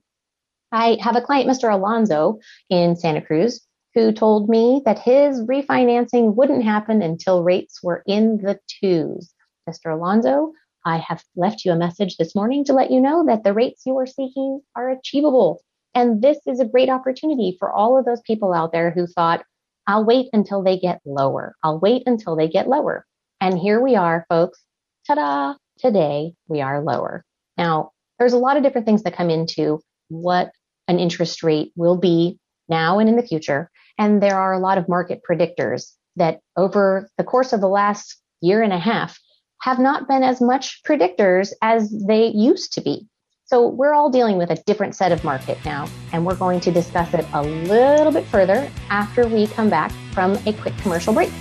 I 0.71 0.97
have 1.01 1.15
a 1.15 1.21
client, 1.21 1.49
Mr. 1.49 1.71
Alonzo 1.71 2.39
in 2.69 2.95
Santa 2.95 3.21
Cruz, 3.21 3.65
who 3.93 4.11
told 4.11 4.49
me 4.49 4.81
that 4.85 4.99
his 4.99 5.41
refinancing 5.43 6.35
wouldn't 6.35 6.63
happen 6.63 7.01
until 7.01 7.43
rates 7.43 7.81
were 7.81 8.03
in 8.05 8.37
the 8.37 8.59
twos. 8.67 9.33
Mr. 9.69 9.93
Alonzo, 9.93 10.51
I 10.85 10.97
have 10.97 11.23
left 11.35 11.65
you 11.65 11.71
a 11.71 11.77
message 11.77 12.17
this 12.17 12.35
morning 12.35 12.63
to 12.65 12.73
let 12.73 12.91
you 12.91 13.01
know 13.01 13.25
that 13.27 13.43
the 13.43 13.53
rates 13.53 13.83
you 13.85 13.97
are 13.97 14.05
seeking 14.05 14.61
are 14.75 14.89
achievable. 14.89 15.61
And 15.95 16.21
this 16.21 16.37
is 16.45 16.59
a 16.59 16.65
great 16.65 16.89
opportunity 16.89 17.55
for 17.59 17.71
all 17.71 17.97
of 17.97 18.05
those 18.05 18.21
people 18.21 18.53
out 18.53 18.71
there 18.71 18.91
who 18.91 19.07
thought, 19.07 19.43
I'll 19.87 20.05
wait 20.05 20.29
until 20.33 20.63
they 20.63 20.77
get 20.77 20.99
lower. 21.05 21.55
I'll 21.63 21.79
wait 21.79 22.03
until 22.05 22.35
they 22.35 22.47
get 22.47 22.67
lower. 22.67 23.05
And 23.39 23.57
here 23.57 23.81
we 23.81 23.95
are, 23.95 24.25
folks. 24.29 24.59
Ta-da! 25.07 25.55
Today 25.79 26.33
we 26.47 26.61
are 26.61 26.81
lower. 26.81 27.23
Now, 27.57 27.91
there's 28.19 28.33
a 28.33 28.37
lot 28.37 28.57
of 28.57 28.63
different 28.63 28.85
things 28.85 29.03
that 29.03 29.15
come 29.15 29.29
into 29.29 29.79
what 30.09 30.51
an 30.87 30.99
interest 30.99 31.43
rate 31.43 31.71
will 31.75 31.97
be 31.97 32.39
now 32.69 32.99
and 32.99 33.09
in 33.09 33.15
the 33.15 33.27
future. 33.27 33.69
And 33.97 34.21
there 34.21 34.37
are 34.37 34.53
a 34.53 34.59
lot 34.59 34.77
of 34.77 34.87
market 34.87 35.21
predictors 35.29 35.93
that 36.15 36.39
over 36.55 37.09
the 37.17 37.23
course 37.23 37.53
of 37.53 37.61
the 37.61 37.67
last 37.67 38.17
year 38.41 38.61
and 38.61 38.73
a 38.73 38.79
half 38.79 39.19
have 39.61 39.79
not 39.79 40.07
been 40.07 40.23
as 40.23 40.39
much 40.39 40.81
predictors 40.83 41.51
as 41.61 41.91
they 42.07 42.27
used 42.27 42.73
to 42.73 42.81
be. 42.81 43.07
So 43.45 43.67
we're 43.67 43.93
all 43.93 44.09
dealing 44.09 44.37
with 44.37 44.51
a 44.51 44.61
different 44.65 44.93
set 44.93 45.13
of 45.13 45.23
market 45.23 45.57
now, 45.63 45.87
and 46.11 46.25
we're 46.25 46.35
going 46.35 46.59
to 46.59 46.71
discuss 46.71 47.13
it 47.13 47.25
a 47.33 47.41
little 47.41 48.11
bit 48.11 48.25
further 48.25 48.69
after 48.89 49.25
we 49.25 49.47
come 49.47 49.69
back 49.69 49.91
from 50.11 50.37
a 50.45 50.53
quick 50.53 50.77
commercial 50.79 51.13
break. 51.13 51.31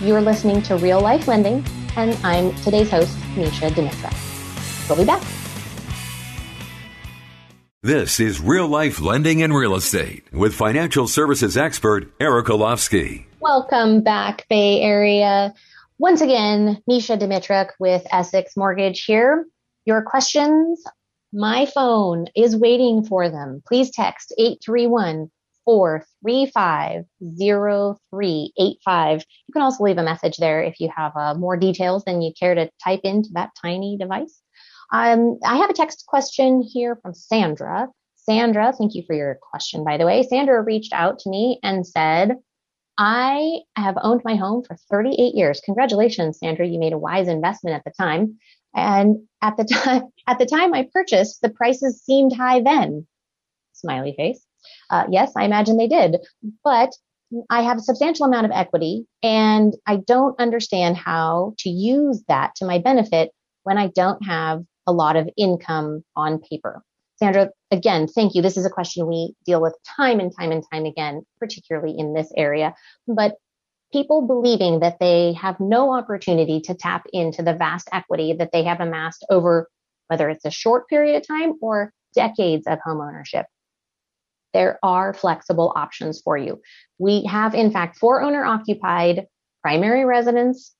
You're 0.00 0.20
listening 0.20 0.62
to 0.62 0.76
Real 0.76 1.00
Life 1.00 1.26
Lending, 1.26 1.64
and 1.96 2.16
I'm 2.22 2.54
today's 2.62 2.88
host, 2.88 3.16
Mesha 3.34 3.70
Dimitruk. 3.70 4.88
We'll 4.88 4.98
be 4.98 5.04
back. 5.04 5.45
This 7.86 8.18
is 8.18 8.40
Real 8.40 8.66
Life 8.66 9.00
Lending 9.00 9.44
and 9.44 9.54
Real 9.54 9.76
Estate 9.76 10.24
with 10.32 10.56
financial 10.56 11.06
services 11.06 11.56
expert 11.56 12.12
Eric 12.18 12.46
Olofsky. 12.46 13.26
Welcome 13.38 14.02
back, 14.02 14.44
Bay 14.48 14.80
Area. 14.80 15.54
Once 15.96 16.20
again, 16.20 16.82
Mesha 16.90 17.16
Dimitruk 17.16 17.68
with 17.78 18.04
Essex 18.10 18.56
Mortgage 18.56 19.04
here. 19.04 19.46
Your 19.84 20.02
questions, 20.02 20.82
my 21.32 21.66
phone 21.66 22.26
is 22.34 22.56
waiting 22.56 23.04
for 23.04 23.28
them. 23.28 23.62
Please 23.68 23.92
text 23.92 24.34
831 24.36 25.30
435 25.64 27.04
0385. 27.38 29.24
You 29.46 29.52
can 29.52 29.62
also 29.62 29.84
leave 29.84 29.98
a 29.98 30.02
message 30.02 30.38
there 30.38 30.60
if 30.60 30.80
you 30.80 30.90
have 30.96 31.12
uh, 31.14 31.34
more 31.34 31.56
details 31.56 32.02
than 32.02 32.20
you 32.20 32.32
care 32.36 32.56
to 32.56 32.68
type 32.82 33.02
into 33.04 33.28
that 33.34 33.50
tiny 33.62 33.96
device. 33.96 34.42
Um, 34.92 35.38
I 35.44 35.56
have 35.56 35.70
a 35.70 35.74
text 35.74 36.04
question 36.06 36.62
here 36.62 36.96
from 36.96 37.14
Sandra. 37.14 37.88
Sandra, 38.16 38.72
thank 38.72 38.94
you 38.94 39.02
for 39.06 39.14
your 39.14 39.38
question, 39.40 39.84
by 39.84 39.96
the 39.96 40.06
way. 40.06 40.22
Sandra 40.22 40.62
reached 40.62 40.92
out 40.92 41.20
to 41.20 41.30
me 41.30 41.60
and 41.62 41.86
said, 41.86 42.36
I 42.98 43.60
have 43.76 43.98
owned 44.02 44.22
my 44.24 44.36
home 44.36 44.64
for 44.64 44.76
38 44.90 45.34
years. 45.34 45.60
Congratulations, 45.64 46.38
Sandra. 46.38 46.66
You 46.66 46.78
made 46.78 46.92
a 46.92 46.98
wise 46.98 47.28
investment 47.28 47.76
at 47.76 47.84
the 47.84 47.92
time. 47.96 48.38
And 48.74 49.26
at 49.42 49.56
the 49.56 49.64
time, 49.64 50.02
at 50.26 50.38
the 50.38 50.46
time 50.46 50.74
I 50.74 50.88
purchased, 50.92 51.42
the 51.42 51.50
prices 51.50 52.02
seemed 52.02 52.34
high 52.34 52.60
then. 52.62 53.06
Smiley 53.72 54.14
face. 54.16 54.44
Uh, 54.90 55.04
yes, 55.10 55.32
I 55.36 55.44
imagine 55.44 55.76
they 55.76 55.88
did, 55.88 56.16
but 56.64 56.92
I 57.50 57.62
have 57.62 57.78
a 57.78 57.82
substantial 57.82 58.26
amount 58.26 58.46
of 58.46 58.52
equity 58.52 59.06
and 59.22 59.74
I 59.86 59.96
don't 59.96 60.38
understand 60.40 60.96
how 60.96 61.54
to 61.58 61.68
use 61.68 62.22
that 62.28 62.54
to 62.56 62.64
my 62.64 62.78
benefit 62.78 63.30
when 63.64 63.78
I 63.78 63.88
don't 63.88 64.24
have 64.24 64.64
a 64.86 64.92
lot 64.92 65.16
of 65.16 65.28
income 65.36 66.04
on 66.14 66.38
paper. 66.38 66.82
Sandra, 67.18 67.50
again, 67.70 68.06
thank 68.06 68.34
you. 68.34 68.42
This 68.42 68.56
is 68.56 68.66
a 68.66 68.70
question 68.70 69.06
we 69.06 69.34
deal 69.46 69.62
with 69.62 69.76
time 69.96 70.20
and 70.20 70.32
time 70.38 70.52
and 70.52 70.62
time 70.70 70.84
again, 70.84 71.22
particularly 71.38 71.94
in 71.96 72.12
this 72.12 72.30
area. 72.36 72.74
But 73.08 73.36
people 73.92 74.26
believing 74.26 74.80
that 74.80 74.98
they 75.00 75.32
have 75.34 75.58
no 75.58 75.94
opportunity 75.94 76.60
to 76.60 76.74
tap 76.74 77.06
into 77.12 77.42
the 77.42 77.54
vast 77.54 77.88
equity 77.92 78.34
that 78.34 78.50
they 78.52 78.64
have 78.64 78.80
amassed 78.80 79.24
over 79.30 79.68
whether 80.08 80.28
it's 80.28 80.44
a 80.44 80.50
short 80.50 80.88
period 80.88 81.16
of 81.16 81.26
time 81.26 81.54
or 81.60 81.92
decades 82.14 82.66
of 82.66 82.78
homeownership. 82.86 83.44
There 84.52 84.78
are 84.82 85.12
flexible 85.12 85.72
options 85.74 86.20
for 86.20 86.36
you. 86.36 86.60
We 86.98 87.24
have, 87.24 87.54
in 87.54 87.70
fact, 87.70 87.98
for 87.98 88.22
owner 88.22 88.44
occupied 88.44 89.26
primary 89.62 90.04
residence. 90.04 90.74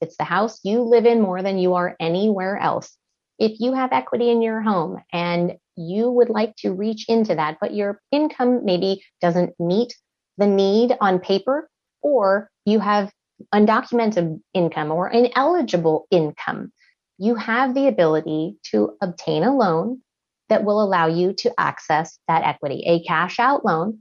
It's 0.00 0.16
the 0.16 0.24
house 0.24 0.60
you 0.64 0.82
live 0.82 1.06
in 1.06 1.20
more 1.20 1.42
than 1.42 1.58
you 1.58 1.74
are 1.74 1.94
anywhere 2.00 2.56
else. 2.56 2.96
If 3.38 3.60
you 3.60 3.74
have 3.74 3.92
equity 3.92 4.30
in 4.30 4.42
your 4.42 4.60
home 4.60 5.02
and 5.12 5.54
you 5.76 6.10
would 6.10 6.30
like 6.30 6.54
to 6.56 6.72
reach 6.72 7.06
into 7.08 7.34
that, 7.34 7.58
but 7.60 7.74
your 7.74 8.00
income 8.12 8.64
maybe 8.64 9.02
doesn't 9.20 9.58
meet 9.58 9.94
the 10.38 10.46
need 10.46 10.96
on 11.00 11.18
paper, 11.18 11.68
or 12.02 12.50
you 12.64 12.80
have 12.80 13.10
undocumented 13.52 14.40
income 14.52 14.90
or 14.90 15.08
ineligible 15.08 16.06
income, 16.10 16.72
you 17.18 17.34
have 17.34 17.74
the 17.74 17.88
ability 17.88 18.56
to 18.70 18.96
obtain 19.00 19.42
a 19.42 19.54
loan 19.54 20.00
that 20.48 20.64
will 20.64 20.82
allow 20.82 21.06
you 21.06 21.32
to 21.32 21.52
access 21.58 22.18
that 22.28 22.44
equity, 22.44 22.82
a 22.86 23.02
cash 23.04 23.38
out 23.38 23.64
loan. 23.64 23.98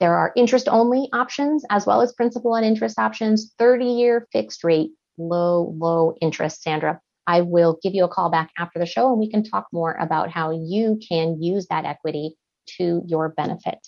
There 0.00 0.14
are 0.14 0.32
interest 0.36 0.68
only 0.68 1.08
options 1.12 1.64
as 1.70 1.86
well 1.86 2.00
as 2.00 2.12
principal 2.12 2.54
and 2.54 2.64
interest 2.64 2.98
options, 2.98 3.52
30 3.58 3.84
year 3.86 4.26
fixed 4.32 4.64
rate, 4.64 4.90
low, 5.18 5.74
low 5.78 6.14
interest, 6.20 6.62
Sandra. 6.62 7.00
I 7.26 7.40
will 7.42 7.78
give 7.82 7.94
you 7.94 8.04
a 8.04 8.08
call 8.08 8.30
back 8.30 8.50
after 8.58 8.78
the 8.78 8.86
show 8.86 9.10
and 9.10 9.18
we 9.18 9.30
can 9.30 9.42
talk 9.42 9.66
more 9.72 9.92
about 9.92 10.30
how 10.30 10.50
you 10.50 10.98
can 11.08 11.42
use 11.42 11.66
that 11.68 11.84
equity 11.84 12.36
to 12.78 13.02
your 13.06 13.30
benefit. 13.30 13.78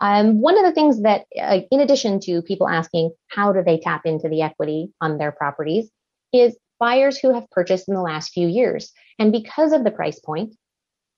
Um, 0.00 0.40
one 0.40 0.58
of 0.58 0.64
the 0.64 0.72
things 0.72 1.02
that, 1.02 1.26
uh, 1.40 1.60
in 1.70 1.80
addition 1.80 2.20
to 2.20 2.42
people 2.42 2.68
asking 2.68 3.12
how 3.28 3.52
do 3.52 3.62
they 3.62 3.78
tap 3.78 4.02
into 4.04 4.28
the 4.28 4.42
equity 4.42 4.92
on 5.00 5.18
their 5.18 5.32
properties, 5.32 5.90
is 6.32 6.56
buyers 6.78 7.18
who 7.18 7.32
have 7.34 7.50
purchased 7.50 7.88
in 7.88 7.94
the 7.94 8.02
last 8.02 8.32
few 8.32 8.48
years. 8.48 8.92
And 9.18 9.32
because 9.32 9.72
of 9.72 9.84
the 9.84 9.90
price 9.90 10.20
point, 10.20 10.54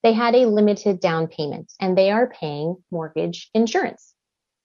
they 0.03 0.13
had 0.13 0.35
a 0.35 0.47
limited 0.47 1.01
down 1.01 1.27
payment 1.27 1.73
and 1.81 1.99
they 1.99 2.11
are 2.11 2.29
paying 2.29 2.77
mortgage 2.91 3.51
insurance. 3.55 4.15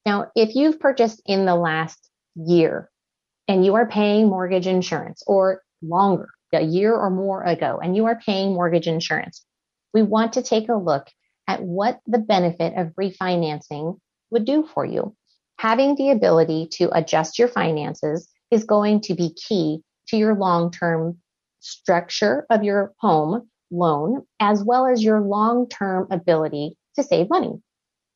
Now, 0.05 0.27
if 0.35 0.55
you've 0.55 0.79
purchased 0.79 1.21
in 1.25 1.45
the 1.45 1.55
last 1.55 2.09
year 2.35 2.91
and 3.47 3.65
you 3.65 3.73
are 3.75 3.87
paying 3.87 4.29
mortgage 4.29 4.67
insurance 4.67 5.23
or 5.25 5.62
longer, 5.83 6.29
a 6.53 6.61
year 6.61 6.95
or 6.95 7.09
more 7.09 7.43
ago, 7.43 7.79
and 7.81 7.95
you 7.95 8.05
are 8.05 8.19
paying 8.25 8.53
mortgage 8.53 8.87
insurance, 8.87 9.45
we 9.93 10.01
want 10.01 10.33
to 10.33 10.41
take 10.41 10.69
a 10.69 10.75
look 10.75 11.07
at 11.47 11.61
what 11.61 11.99
the 12.07 12.17
benefit 12.17 12.73
of 12.77 12.93
refinancing 12.99 13.99
would 14.31 14.45
do 14.45 14.67
for 14.73 14.85
you. 14.85 15.15
Having 15.57 15.95
the 15.95 16.11
ability 16.11 16.67
to 16.73 16.89
adjust 16.97 17.37
your 17.37 17.47
finances 17.47 18.29
is 18.51 18.63
going 18.63 19.01
to 19.01 19.13
be 19.13 19.33
key 19.33 19.81
to 20.07 20.17
your 20.17 20.35
long-term 20.35 21.17
structure 21.59 22.45
of 22.49 22.63
your 22.63 22.93
home 22.97 23.49
loan, 23.71 24.23
as 24.39 24.63
well 24.63 24.85
as 24.85 25.03
your 25.03 25.21
long-term 25.21 26.07
ability 26.11 26.75
to 26.95 27.03
save 27.03 27.29
money. 27.29 27.61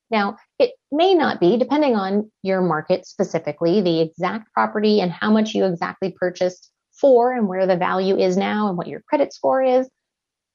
Now, 0.10 0.38
it 0.60 0.72
may 0.92 1.14
not 1.16 1.40
be, 1.40 1.58
depending 1.58 1.96
on 1.96 2.32
your 2.44 2.62
market 2.62 3.06
specifically, 3.06 3.82
the 3.82 4.00
exact 4.02 4.54
property 4.54 5.02
and 5.02 5.12
how 5.12 5.32
much 5.32 5.54
you 5.54 5.66
exactly 5.66 6.16
purchased 6.18 6.72
for 7.00 7.32
and 7.32 7.48
where 7.48 7.68
the 7.68 7.78
value 7.78 8.18
is 8.18 8.38
now 8.38 8.68
and 8.68 8.78
what 8.78 8.88
your 8.88 9.02
credit 9.08 9.34
score 9.34 9.62
is. 9.62 9.90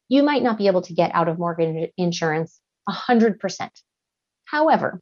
You 0.08 0.22
might 0.22 0.42
not 0.42 0.58
be 0.58 0.66
able 0.66 0.82
to 0.82 0.94
get 0.94 1.14
out 1.14 1.28
of 1.28 1.38
mortgage 1.38 1.90
insurance 1.96 2.60
100%. 2.88 3.70
However, 4.44 5.00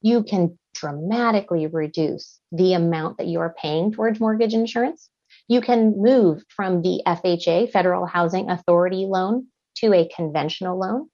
you 0.00 0.22
can 0.22 0.58
dramatically 0.74 1.66
reduce 1.66 2.38
the 2.52 2.74
amount 2.74 3.18
that 3.18 3.26
you 3.26 3.40
are 3.40 3.54
paying 3.60 3.92
towards 3.92 4.20
mortgage 4.20 4.54
insurance 4.54 5.10
you 5.48 5.60
can 5.60 6.00
move 6.00 6.42
from 6.48 6.82
the 6.82 7.02
FHA, 7.06 7.70
Federal 7.70 8.06
Housing 8.06 8.50
Authority 8.50 9.06
loan, 9.06 9.46
to 9.76 9.92
a 9.92 10.08
conventional 10.14 10.78
loan. 10.78 11.08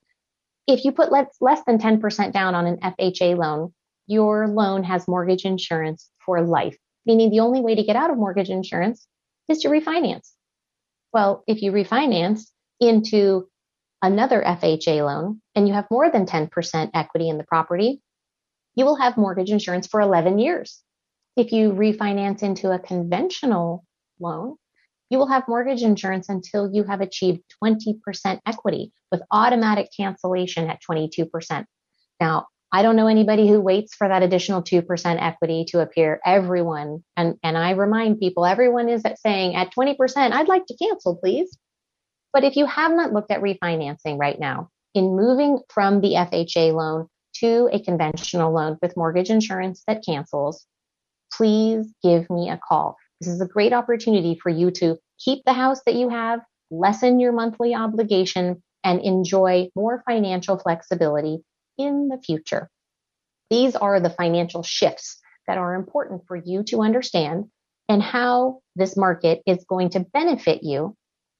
If 0.67 0.85
you 0.85 0.93
put 0.93 1.13
less, 1.13 1.27
less 1.41 1.63
than 1.67 1.79
10% 1.79 2.33
down 2.33 2.55
on 2.55 2.67
an 2.67 2.79
FHA 2.79 3.37
loan, 3.37 3.75
your 4.07 4.49
loan 4.49 4.85
has 4.85 5.09
mortgage 5.09 5.45
insurance 5.45 6.09
for 6.25 6.41
life, 6.41 6.77
meaning 7.05 7.31
the 7.31 7.41
only 7.41 7.61
way 7.61 7.75
to 7.75 7.83
get 7.83 7.97
out 7.97 8.11
of 8.11 8.17
mortgage 8.17 8.51
insurance 8.51 9.07
is 9.53 9.59
to 9.61 9.69
refinance. 9.69 10.31
Well, 11.13 11.45
if 11.47 11.63
you 11.63 11.71
refinance 11.71 12.47
into 12.81 13.47
another 14.03 14.43
FHA 14.43 15.07
loan 15.07 15.41
and 15.55 15.69
you 15.69 15.75
have 15.75 15.87
more 15.91 16.11
than 16.11 16.27
10% 16.27 16.91
equity 16.95 17.29
in 17.29 17.39
the 17.39 17.45
property, 17.45 18.03
you 18.75 18.85
will 18.85 18.97
have 18.97 19.17
mortgage 19.17 19.51
insurance 19.51 19.87
for 19.87 20.01
11 20.01 20.39
years. 20.39 20.83
If 21.37 21.53
you 21.53 21.73
refinance 21.73 22.43
into 22.43 22.73
a 22.73 22.79
conventional 22.79 23.85
loan, 24.19 24.57
you 25.11 25.19
will 25.19 25.29
have 25.29 25.47
mortgage 25.47 25.83
insurance 25.83 26.29
until 26.29 26.71
you 26.73 26.85
have 26.85 27.03
achieved 27.03 27.43
20% 27.63 28.41
equity 28.47 28.93
with 29.11 29.23
automatic 29.31 29.89
cancellation 29.95 30.71
at 30.71 30.81
22%. 30.91 31.65
Now, 32.19 32.47
I 32.75 32.81
don't 32.81 32.97
know 32.97 33.07
anybody 33.07 33.47
who 33.49 33.61
waits 33.61 33.95
for 33.95 34.09
that 34.09 34.23
additional 34.23 34.63
2% 34.63 35.23
equity 35.23 35.67
to 35.69 35.81
appear. 35.81 36.21
Everyone, 36.25 37.05
and, 37.19 37.37
and 37.43 37.59
I 37.59 37.73
remind 37.73 38.19
people, 38.19 38.47
everyone 38.47 38.89
is 38.89 39.05
at 39.05 39.21
saying 39.21 39.55
at 39.55 39.75
20%, 39.75 39.97
I'd 40.33 40.49
like 40.49 40.65
to 40.67 40.77
cancel, 40.77 41.17
please. 41.17 41.57
But 42.33 42.45
if 42.45 42.57
you 42.57 42.65
have 42.65 42.93
not 42.93 43.13
looked 43.13 43.31
at 43.31 43.43
refinancing 43.43 44.19
right 44.19 44.41
now, 44.41 44.71
in 44.95 45.17
moving 45.17 45.59
from 45.69 46.01
the 46.01 46.15
FHA 46.15 46.73
loan 46.73 47.09
to 47.37 47.69
a 47.73 47.81
conventional 47.81 48.53
loan 48.53 48.79
with 48.81 48.97
mortgage 48.97 49.29
insurance 49.29 49.83
that 49.87 50.05
cancels, 50.05 50.67
please 51.33 51.93
give 52.03 52.29
me 52.31 52.49
a 52.49 52.61
call. 52.67 52.97
This 53.21 53.29
is 53.29 53.41
a 53.43 53.47
great 53.47 53.75
opportunity 53.75 54.39
for 54.43 54.49
you 54.49 54.71
to 54.73 54.97
keep 55.23 55.45
the 55.45 55.53
house 55.53 55.81
that 55.85 55.95
you 55.95 56.09
have, 56.09 56.41
lessen 56.71 57.21
your 57.21 57.33
monthly 57.33 57.75
obligation, 57.75 58.63
and 58.83 59.01
enjoy 59.03 59.69
more 59.77 60.03
financial 60.07 60.59
flexibility 60.59 61.43
in 61.79 62.09
the 62.09 62.19
future. 62.19 62.69
These 63.51 63.77
are 63.77 64.01
the 64.01 64.11
financial 64.11 64.63
shifts 64.63 65.21
that 65.47 65.59
are 65.59 65.75
important 65.75 66.23
for 66.27 66.37
you 66.37 66.63
to 66.65 66.81
understand 66.81 67.47
and 67.89 68.03
how 68.03 68.61
this 68.77 68.97
market 68.97 69.43
is 69.47 69.65
going 69.69 69.91
to 69.91 70.01
benefit 70.01 70.63
you 70.63 70.97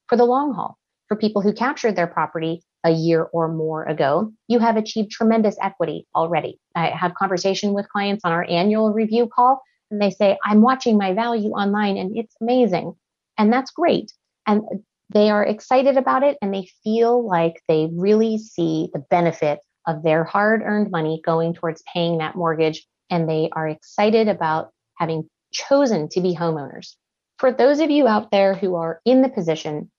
for 0.07 0.17
the 0.17 0.25
long 0.25 0.53
haul. 0.53 0.77
For 1.07 1.17
people 1.17 1.41
who 1.41 1.53
captured 1.53 1.95
their 1.95 2.07
property 2.07 2.61
a 2.83 2.91
year 2.91 3.23
or 3.23 3.47
more 3.47 3.83
ago, 3.83 4.31
you 4.47 4.59
have 4.59 4.77
achieved 4.77 5.11
tremendous 5.11 5.55
equity 5.61 6.05
already. 6.15 6.59
I 6.75 6.87
have 6.87 7.15
conversation 7.15 7.73
with 7.73 7.89
clients 7.89 8.21
on 8.25 8.31
our 8.31 8.45
annual 8.49 8.93
review 8.93 9.27
call 9.27 9.61
and 9.89 10.01
they 10.01 10.11
say, 10.11 10.37
I'm 10.43 10.61
watching 10.61 10.97
my 10.97 11.13
value 11.13 11.51
online 11.51 11.97
and 11.97 12.17
it's 12.17 12.35
amazing. 12.41 12.93
And 13.37 13.51
that's 13.51 13.71
great. 13.71 14.11
And 14.45 14.63
they 15.09 15.29
are 15.29 15.43
excited 15.43 15.97
about 15.97 16.23
it 16.23 16.37
and 16.41 16.53
they 16.53 16.67
feel 16.83 17.25
like 17.25 17.61
they 17.67 17.89
really 17.91 18.37
see 18.37 18.89
the 18.93 18.99
benefit 18.99 19.59
of 19.87 20.03
their 20.03 20.23
hard 20.23 20.61
earned 20.63 20.91
money 20.91 21.21
going 21.25 21.53
towards 21.53 21.83
paying 21.91 22.17
that 22.17 22.35
mortgage. 22.35 22.85
And 23.09 23.29
they 23.29 23.49
are 23.51 23.67
excited 23.67 24.27
about 24.27 24.71
having 24.97 25.29
chosen 25.51 26.09
to 26.09 26.21
be 26.21 26.35
homeowners. 26.35 26.95
For 27.37 27.51
those 27.51 27.79
of 27.79 27.91
you 27.91 28.07
out 28.07 28.31
there 28.31 28.53
who 28.53 28.75
are 28.75 29.01
in 29.05 29.21
the 29.21 29.29
position 29.29 29.91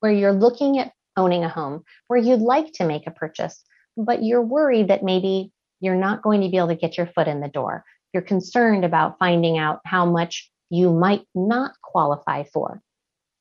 where 0.00 0.12
you're 0.12 0.32
looking 0.32 0.78
at 0.78 0.92
owning 1.16 1.44
a 1.44 1.48
home, 1.48 1.84
where 2.08 2.18
you'd 2.18 2.40
like 2.40 2.72
to 2.74 2.86
make 2.86 3.06
a 3.06 3.12
purchase, 3.12 3.62
but 3.96 4.22
you're 4.22 4.42
worried 4.42 4.88
that 4.88 5.04
maybe 5.04 5.52
you're 5.80 5.94
not 5.94 6.22
going 6.22 6.40
to 6.40 6.48
be 6.48 6.56
able 6.56 6.68
to 6.68 6.74
get 6.74 6.96
your 6.96 7.06
foot 7.06 7.28
in 7.28 7.40
the 7.40 7.48
door 7.48 7.84
you're 8.12 8.22
concerned 8.22 8.84
about 8.84 9.18
finding 9.18 9.58
out 9.58 9.80
how 9.84 10.06
much 10.06 10.50
you 10.70 10.92
might 10.92 11.24
not 11.34 11.72
qualify 11.82 12.44
for. 12.44 12.80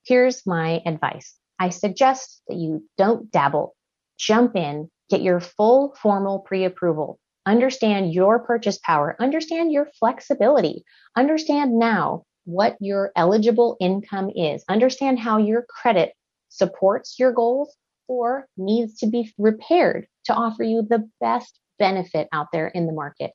Here's 0.06 0.46
my 0.46 0.82
advice. 0.86 1.36
I 1.60 1.70
suggest 1.70 2.42
that 2.48 2.58
you 2.58 2.84
don't 2.98 3.30
dabble, 3.32 3.76
jump 4.18 4.56
in, 4.56 4.90
get 5.12 5.22
your 5.22 5.40
full 5.40 5.96
formal 6.02 6.40
pre-approval, 6.40 7.20
understand 7.46 8.14
your 8.14 8.40
purchase 8.40 8.80
power, 8.80 9.16
understand 9.20 9.72
your 9.72 9.88
flexibility, 10.00 10.84
understand 11.16 11.78
now 11.78 12.24
what 12.46 12.76
your 12.80 13.12
eligible 13.16 13.78
income 13.80 14.32
is, 14.36 14.64
understand 14.70 15.20
how 15.20 15.38
your 15.38 15.66
credit 15.70 16.14
supports 16.50 17.20
your 17.20 17.32
goals 17.32 17.76
or 18.08 18.48
needs 18.58 18.98
to 18.98 19.08
be 19.08 19.32
repaired 19.38 20.08
to 20.26 20.34
offer 20.34 20.64
you 20.64 20.82
the 20.82 21.08
best 21.20 21.60
benefit 21.78 22.28
out 22.34 22.48
there 22.52 22.68
in 22.68 22.88
the 22.88 22.94
market. 22.94 23.32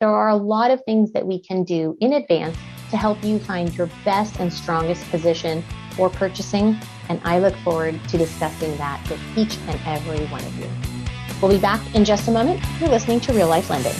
There 0.00 0.08
are 0.08 0.28
a 0.28 0.36
lot 0.36 0.70
of 0.70 0.82
things 0.84 1.12
that 1.12 1.26
we 1.26 1.42
can 1.42 1.64
do 1.64 1.96
in 2.00 2.14
advance 2.14 2.56
to 2.90 2.96
help 2.96 3.22
you 3.22 3.38
find 3.38 3.74
your 3.76 3.88
best 4.04 4.40
and 4.40 4.52
strongest 4.52 5.08
position 5.10 5.62
for 5.92 6.08
purchasing, 6.08 6.78
and 7.08 7.20
I 7.24 7.38
look 7.38 7.54
forward 7.56 8.00
to 8.08 8.18
discussing 8.18 8.76
that 8.78 9.06
with 9.10 9.20
each 9.36 9.58
and 9.68 9.80
every 9.84 10.26
one 10.26 10.44
of 10.44 10.58
you. 10.58 10.89
We'll 11.40 11.50
be 11.50 11.58
back 11.58 11.94
in 11.94 12.04
just 12.04 12.28
a 12.28 12.30
moment. 12.30 12.60
You're 12.80 12.90
listening 12.90 13.20
to 13.20 13.32
Real 13.32 13.48
Life 13.48 13.70
Lending. 13.70 13.94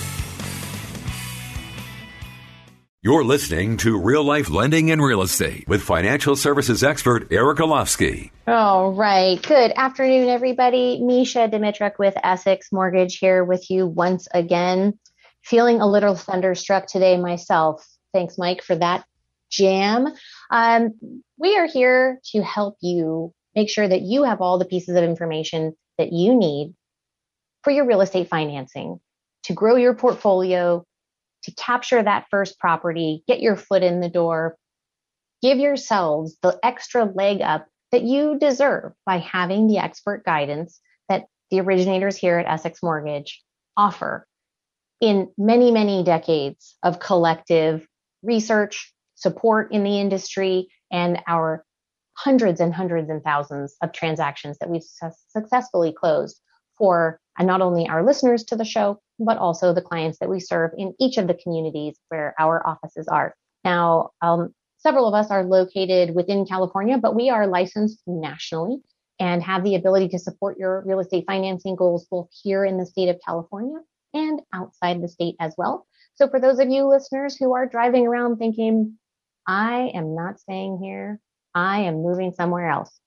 You're 3.03 3.24
listening 3.24 3.79
to 3.79 3.98
Real 3.98 4.22
Life 4.22 4.50
Lending 4.50 4.90
and 4.90 5.03
Real 5.03 5.22
Estate 5.22 5.66
with 5.66 5.81
financial 5.81 6.37
services 6.37 6.85
expert 6.85 7.33
Eric 7.33 7.57
Olofsky. 7.59 8.31
All 8.46 8.92
right. 8.92 9.40
Good 9.42 9.72
afternoon, 9.74 10.29
everybody. 10.29 11.00
Mesha 11.00 11.50
Dimitruk 11.50 11.98
with 11.98 12.14
Essex 12.22 12.70
Mortgage 12.70 13.16
here 13.16 13.42
with 13.42 13.70
you 13.70 13.87
once 13.87 14.29
again 14.35 14.98
feeling 15.42 15.81
a 15.81 15.87
little 15.87 16.14
thunderstruck 16.14 16.87
today 16.87 17.16
myself. 17.16 17.87
Thanks, 18.12 18.37
Mike, 18.37 18.62
for 18.62 18.76
that 18.76 19.05
jam. 19.50 20.07
Um, 20.50 21.24
we 21.38 21.57
are 21.57 21.66
here 21.66 22.20
to 22.33 22.42
help 22.42 22.76
you 22.81 23.33
make 23.55 23.70
sure 23.70 23.88
that 23.88 24.03
you 24.03 24.24
have 24.24 24.40
all 24.40 24.59
the 24.59 24.64
pieces 24.64 24.94
of 24.94 25.05
information 25.05 25.74
that 25.98 26.12
you 26.12 26.38
need 26.38 26.74
for 27.62 27.70
your 27.70 27.87
real 27.87 28.01
estate 28.01 28.29
financing 28.29 29.01
to 29.44 29.53
grow 29.53 29.77
your 29.77 29.94
portfolio, 29.94 30.85
to 31.44 31.55
capture 31.55 32.03
that 32.03 32.27
first 32.31 32.59
property, 32.59 33.23
get 33.27 33.40
your 33.40 33.57
foot 33.57 33.83
in 33.83 34.01
the 34.01 34.09
door, 34.09 34.57
give 35.42 35.59
yourselves 35.59 36.37
the 36.42 36.59
extra 36.62 37.05
leg 37.05 37.40
up 37.40 37.66
that 37.92 38.03
you 38.03 38.38
deserve 38.38 38.92
by 39.07 39.18
having 39.18 39.66
the 39.66 39.79
expert 39.79 40.25
guidance 40.25 40.81
that 41.09 41.27
the 41.51 41.61
originators 41.61 42.16
here 42.16 42.38
at 42.38 42.46
Essex 42.46 42.83
Mortgage 42.83 43.42
offer. 43.77 44.27
In 45.01 45.29
many, 45.38 45.70
many 45.70 46.05
decades 46.05 46.77
of 46.83 47.01
collective 47.01 47.87
research, 48.23 48.92
support 49.14 49.73
in 49.73 49.83
the 49.83 49.99
industry, 49.99 50.68
and 50.92 51.20
our 51.27 51.64
hundreds 52.14 52.61
and 52.61 52.75
hundreds 52.75 53.09
and 53.09 53.23
thousands 53.23 53.77
of 53.83 53.92
transactions 53.92 54.59
that 54.59 54.68
we've 54.68 54.83
su- 54.83 55.11
successfully 55.29 55.92
closed 55.92 56.40
for 56.81 57.21
not 57.38 57.61
only 57.61 57.87
our 57.87 58.05
listeners 58.05 58.43
to 58.45 58.57
the 58.57 58.64
show, 58.64 58.99
but 59.19 59.37
also 59.37 59.73
the 59.73 59.83
clients 59.83 60.19
that 60.19 60.31
we 60.31 60.40
serve 60.40 60.73
in 60.77 60.95
each 60.99 61.19
of 61.19 61.29
the 61.29 61.35
communities 61.35 61.97
where 62.09 62.35
our 62.38 62.66
offices 62.66 63.07
are. 63.07 63.35
Now, 63.64 64.11
um, 64.23 64.55
several 64.79 65.07
of 65.07 65.14
us 65.14 65.31
are 65.31 65.45
located 65.45 66.14
within 66.14 66.47
California, 66.47 66.97
but 66.99 67.14
we 67.14 67.29
are 67.29 67.47
licensed 67.47 68.01
nationally 68.07 68.79
and 69.19 69.43
have 69.43 69.62
the 69.62 69.75
ability 69.75 70.09
to 70.09 70.19
support 70.19 70.59
your 70.59 70.83
real 70.87 71.01
estate 71.01 71.25
financing 71.27 71.77
goals 71.77 72.07
both 72.11 72.29
here 72.43 72.64
in 72.64 72.79
the 72.79 72.87
state 72.87 73.11
of 73.11 73.21
California 73.25 73.79
and 74.14 74.40
outside 74.55 75.03
the 75.03 75.09
state 75.09 75.37
as 75.38 75.55
well. 75.59 75.87
So 76.14 76.29
for 76.29 76.40
those 76.40 76.59
of 76.59 76.71
you 76.71 76.87
listeners 76.87 77.37
who 77.37 77.55
are 77.55 77.66
driving 77.66 78.07
around 78.07 78.38
thinking, 78.38 78.99
I 79.47 79.93
am 79.95 80.14
not 80.14 80.40
staying 80.40 80.81
here, 80.83 81.21
I 81.55 81.81
am 81.81 82.03
moving 82.03 82.33
somewhere 82.33 82.71
else. 82.71 82.99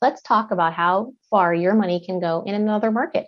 Let's 0.00 0.22
talk 0.22 0.50
about 0.50 0.72
how 0.72 1.12
far 1.30 1.54
your 1.54 1.74
money 1.74 2.02
can 2.04 2.20
go 2.20 2.42
in 2.46 2.54
another 2.54 2.90
market. 2.90 3.26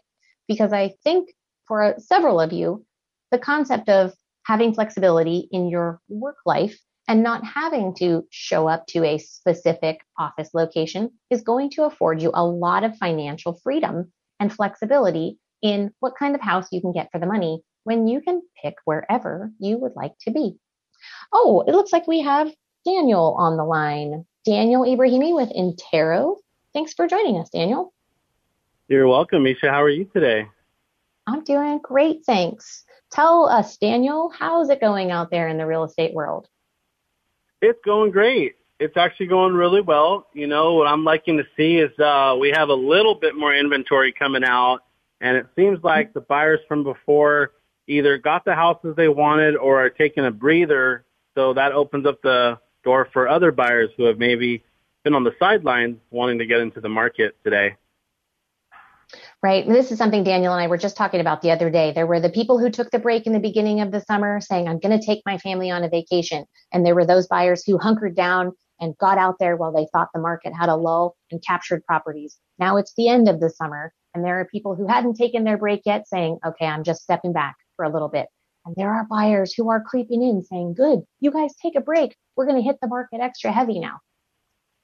Because 0.49 0.73
I 0.73 0.95
think 1.05 1.31
for 1.67 1.95
several 1.99 2.41
of 2.41 2.53
you, 2.53 2.85
the 3.31 3.39
concept 3.39 3.89
of 3.89 4.13
having 4.45 4.75
flexibility 4.75 5.49
in 5.53 5.69
your 5.69 6.01
work 6.09 6.37
life 6.45 6.79
and 7.09 7.23
not 7.23 7.45
having 7.45 7.95
to 7.97 8.27
show 8.31 8.69
up 8.69 8.87
to 8.89 9.05
a 9.05 9.19
specific 9.19 10.01
office 10.19 10.51
location 10.55 11.11
is 11.31 11.43
going 11.43 11.71
to 11.71 11.85
afford 11.85 12.23
you 12.23 12.31
a 12.35 12.45
lot 12.45 12.85
of 12.85 12.97
financial 12.97 13.59
freedom 13.63 14.13
and 14.41 14.53
flexibility 14.53 15.39
in 15.63 15.91
what 16.01 16.17
kind 16.19 16.35
of 16.35 16.41
house 16.41 16.67
you 16.73 16.81
can 16.81 16.93
get 16.93 17.09
for 17.13 17.19
the 17.19 17.27
money 17.27 17.63
when 17.85 18.07
you 18.07 18.21
can 18.21 18.43
pick 18.63 18.75
wherever 18.85 19.51
you 19.59 19.79
would 19.79 19.93
like 19.97 20.13
to 20.21 20.31
be. 20.31 20.57
Oh, 21.33 21.65
it 21.67 21.73
looks 21.73 21.93
like 21.93 22.07
we 22.07 22.21
have 22.21 22.53
Daniel 22.85 23.37
on 23.39 23.57
the 23.57 23.65
line. 23.65 24.25
Daniel 24.45 24.83
Ibrahimi 24.83 25.35
with 25.35 25.51
Intero. 25.51 26.37
Thanks 26.75 26.95
for 26.95 27.07
joining 27.07 27.37
us, 27.37 27.51
Daniel. 27.51 27.93
You're 28.89 29.07
welcome, 29.07 29.45
Mesha. 29.45 29.69
How 29.71 29.83
are 29.83 29.91
you 29.91 30.05
today? 30.07 30.47
I'm 31.27 31.45
doing 31.45 31.81
great, 31.83 32.25
thanks. 32.25 32.85
Tell 33.11 33.47
us, 33.47 33.77
Daniel, 33.77 34.31
how's 34.37 34.71
it 34.71 34.81
going 34.81 35.11
out 35.11 35.31
there 35.31 35.49
in 35.49 35.59
the 35.59 35.67
real 35.67 35.85
estate 35.85 36.15
world? 36.15 36.49
It's 37.61 37.79
going 37.85 38.11
great. 38.11 38.57
It's 38.81 38.97
actually 38.97 39.27
going 39.27 39.55
really 39.55 39.83
well. 39.83 40.27
You 40.33 40.47
know, 40.47 40.75
what 40.75 40.89
I'm 40.89 41.05
liking 41.05 41.37
to 41.37 41.45
see 41.57 41.77
is 41.77 41.97
uh, 42.01 42.37
we 42.41 42.51
have 42.51 42.71
a 42.71 42.75
little 42.75 43.15
bit 43.15 43.37
more 43.37 43.55
inventory 43.55 44.13
coming 44.13 44.43
out, 44.43 44.81
and 45.21 45.37
it 45.37 45.47
seems 45.55 45.79
like 45.85 46.13
the 46.15 46.21
buyers 46.23 46.59
from 46.67 46.83
before 46.83 47.53
either 47.87 48.19
got 48.19 48.45
the 48.45 48.55
houses 48.55 48.97
they 48.97 49.09
wanted 49.09 49.57
or 49.57 49.85
are 49.85 49.91
taking 49.91 50.25
a 50.25 50.31
breather. 50.31 51.05
So 51.37 51.55
that 51.55 51.73
opens 51.73 52.07
up 52.07 52.21
the 52.23 52.59
door 52.83 53.09
for 53.13 53.29
other 53.29 53.53
buyers 53.53 53.91
who 53.97 54.05
have 54.05 54.19
maybe 54.19 54.65
been 55.05 55.15
on 55.15 55.25
the 55.25 55.35
sidelines 55.39 55.99
wanting 56.11 56.39
to 56.39 56.47
get 56.47 56.61
into 56.61 56.81
the 56.81 56.89
market 56.89 57.37
today. 57.45 57.77
Right. 59.43 59.67
This 59.69 59.91
is 59.91 59.99
something 59.99 60.25
Daniel 60.25 60.53
and 60.53 60.63
I 60.63 60.69
were 60.69 60.79
just 60.79 60.97
talking 60.97 61.21
about 61.21 61.43
the 61.43 61.51
other 61.51 61.69
day. 61.69 61.93
There 61.93 62.07
were 62.07 62.21
the 62.21 62.31
people 62.31 62.59
who 62.59 62.71
took 62.71 62.91
the 62.91 62.99
break 62.99 63.27
in 63.27 63.33
the 63.33 63.41
beginning 63.41 63.81
of 63.81 63.91
the 63.91 64.01
summer 64.01 64.41
saying, 64.41 64.69
I'm 64.69 64.79
going 64.79 64.99
to 64.99 65.05
take 65.05 65.23
my 65.27 65.37
family 65.39 65.71
on 65.71 65.85
a 65.85 65.89
vacation. 65.89 66.45
And 66.73 66.87
there 66.87 66.95
were 66.95 67.05
those 67.05 67.27
buyers 67.27 67.65
who 67.67 67.77
hunkered 67.79 68.15
down 68.15 68.53
and 68.81 68.97
got 68.99 69.19
out 69.19 69.37
there 69.39 69.57
while 69.57 69.73
they 69.73 69.87
thought 69.93 70.09
the 70.15 70.21
market 70.21 70.53
had 70.59 70.69
a 70.69 70.77
lull 70.77 71.17
and 71.31 71.43
captured 71.45 71.85
properties. 71.85 72.39
Now 72.59 72.77
it's 72.77 72.95
the 72.97 73.09
end 73.09 73.29
of 73.29 73.41
the 73.41 73.51
summer 73.51 73.93
and 74.15 74.25
there 74.25 74.41
are 74.41 74.45
people 74.45 74.75
who 74.75 74.87
hadn't 74.87 75.15
taken 75.15 75.45
their 75.45 75.59
break 75.59 75.83
yet 75.85 76.07
saying, 76.07 76.39
okay, 76.47 76.67
I'm 76.67 76.85
just 76.85 77.03
stepping 77.03 77.33
back 77.33 77.57
for 77.77 77.85
a 77.85 77.93
little 77.93 78.09
bit. 78.09 78.29
And 78.65 78.75
there 78.77 78.93
are 78.93 79.07
buyers 79.11 79.53
who 79.55 79.71
are 79.71 79.83
creeping 79.83 80.23
in 80.23 80.43
saying, 80.43 80.75
good, 80.75 81.01
you 81.21 81.33
guys 81.33 81.55
take 81.61 81.75
a 81.75 81.81
break. 81.81 82.15
We're 82.37 82.47
going 82.47 82.59
to 82.59 82.63
hit 82.63 82.77
the 82.81 82.89
market 82.89 83.21
extra 83.21 83.51
heavy 83.51 83.81
now. 83.81 83.99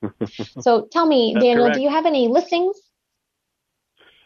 so 0.61 0.89
tell 0.93 1.07
me, 1.07 1.33
That's 1.35 1.45
Daniel, 1.45 1.67
correct. 1.67 1.77
do 1.77 1.83
you 1.83 1.91
have 1.91 2.07
any 2.07 2.29
listings 2.29 2.77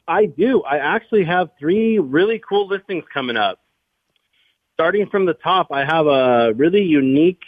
I 0.08 0.26
do. 0.26 0.62
I 0.62 0.78
actually 0.78 1.24
have 1.24 1.50
three 1.58 1.98
really 1.98 2.40
cool 2.46 2.66
listings 2.66 3.04
coming 3.12 3.36
up. 3.36 3.60
Starting 4.74 5.08
from 5.08 5.26
the 5.26 5.34
top, 5.34 5.68
I 5.70 5.84
have 5.84 6.06
a 6.06 6.52
really 6.54 6.82
unique 6.82 7.42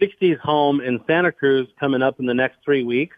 60s 0.00 0.38
home 0.38 0.80
in 0.80 1.00
Santa 1.06 1.32
Cruz 1.32 1.66
coming 1.78 2.02
up 2.02 2.20
in 2.20 2.26
the 2.26 2.34
next 2.34 2.58
three 2.64 2.84
weeks. 2.84 3.16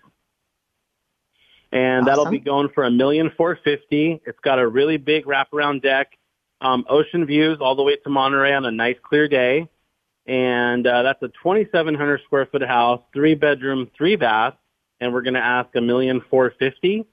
And 1.70 2.02
awesome. 2.02 2.04
that'll 2.06 2.30
be 2.30 2.38
going 2.38 2.68
for 2.74 2.84
a 2.84 2.90
million 2.90 3.30
four 3.36 3.58
fifty. 3.64 4.20
It's 4.26 4.38
got 4.40 4.58
a 4.58 4.66
really 4.66 4.98
big 4.98 5.24
wraparound 5.24 5.82
deck, 5.82 6.18
um, 6.60 6.84
ocean 6.88 7.24
views 7.24 7.58
all 7.60 7.74
the 7.74 7.82
way 7.82 7.96
to 7.96 8.10
Monterey 8.10 8.52
on 8.52 8.66
a 8.66 8.70
nice 8.70 8.96
clear 9.02 9.26
day. 9.26 9.68
And 10.26 10.86
uh, 10.86 11.02
that's 11.02 11.22
a 11.22 11.28
2,700 11.28 12.20
square 12.24 12.46
foot 12.46 12.62
house, 12.62 13.00
three 13.12 13.34
bedroom, 13.34 13.90
three 13.96 14.16
bath, 14.16 14.54
and 15.00 15.12
we're 15.12 15.22
going 15.22 15.34
to 15.34 15.40
ask 15.40 15.74
a 15.74 15.80
million 15.80 16.22
four 16.30 16.52
fifty 16.58 17.06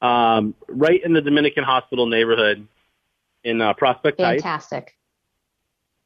um, 0.00 0.54
right 0.68 1.02
in 1.04 1.12
the 1.12 1.20
Dominican 1.20 1.64
Hospital 1.64 2.06
neighborhood 2.06 2.66
in 3.44 3.60
uh, 3.60 3.74
Prospect 3.74 4.20
Heights. 4.20 4.42
Fantastic. 4.42 4.96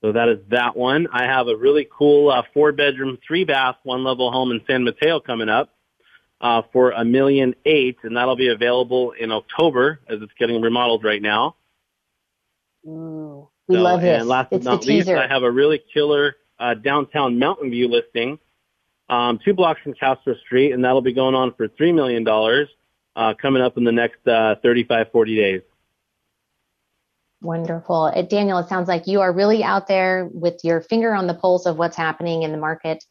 So 0.03 0.13
that 0.13 0.29
is 0.29 0.39
that 0.51 0.77
one. 0.77 1.07
I 1.13 1.25
have 1.25 1.49
a 1.49 1.57
really 1.57 1.89
cool 1.91 2.31
uh, 2.31 2.43
four 2.53 2.73
bedroom, 2.73 3.17
three 3.27 3.45
bath, 3.45 3.77
one 3.85 4.05
level 4.05 4.31
home 4.31 4.51
in 4.51 4.61
San 4.67 4.85
Mateo 4.85 5.21
coming 5.21 5.49
up 5.49 5.71
uh, 6.41 6.63
for 6.73 6.91
a 6.91 7.05
million 7.05 7.55
eight, 7.65 7.97
and 8.03 8.17
that'll 8.17 8.37
be 8.37 8.49
available 8.49 9.13
in 9.13 9.33
October 9.33 10.01
as 10.09 10.21
it's 10.21 10.33
getting 10.39 10.61
remodeled 10.61 11.05
right 11.05 11.23
now. 11.23 11.57
Ooh, 12.87 13.49
we 13.69 13.77
so, 13.77 13.83
love 13.83 14.01
this. 14.01 14.21
And 14.21 14.29
last 14.29 14.53
it's 14.53 14.65
but 14.65 14.71
not 14.71 14.87
least, 14.87 15.09
I 15.09 15.27
have 15.27 15.43
a 15.43 15.51
really 15.51 15.83
killer 15.93 16.37
uh, 16.59 16.75
downtown 16.75 17.39
Mountain 17.39 17.71
View 17.71 17.89
listing, 17.89 18.39
um, 19.09 19.39
two 19.45 19.55
blocks 19.55 19.81
from 19.83 19.95
Castro 19.95 20.35
Street, 20.47 20.73
and 20.73 20.85
that'll 20.85 21.03
be 21.03 21.13
going 21.13 21.35
on 21.35 21.55
for 21.55 21.69
three 21.69 21.93
million 21.93 22.25
dollars 22.25 22.69
uh, 23.17 23.35
coming 23.41 23.63
up 23.63 23.77
in 23.77 23.85
the 23.85 23.93
next 23.93 24.27
uh, 24.27 24.57
35, 24.63 25.11
40 25.13 25.37
days. 25.37 25.63
Wonderful. 27.41 28.13
Uh, 28.15 28.23
Daniel, 28.23 28.59
it 28.59 28.69
sounds 28.69 28.89
like 28.89 29.07
you 29.07 29.21
are 29.21 29.33
really 29.33 29.63
out 29.63 29.87
there 29.87 30.29
with 30.33 30.61
your 30.65 30.81
finger 30.81 31.15
on 31.15 31.27
the 31.27 31.35
pulse 31.35 31.67
of 31.67 31.77
what's 31.77 31.97
happening 31.97 32.43
in 32.43 32.53
the 32.53 32.59
market. 32.59 33.05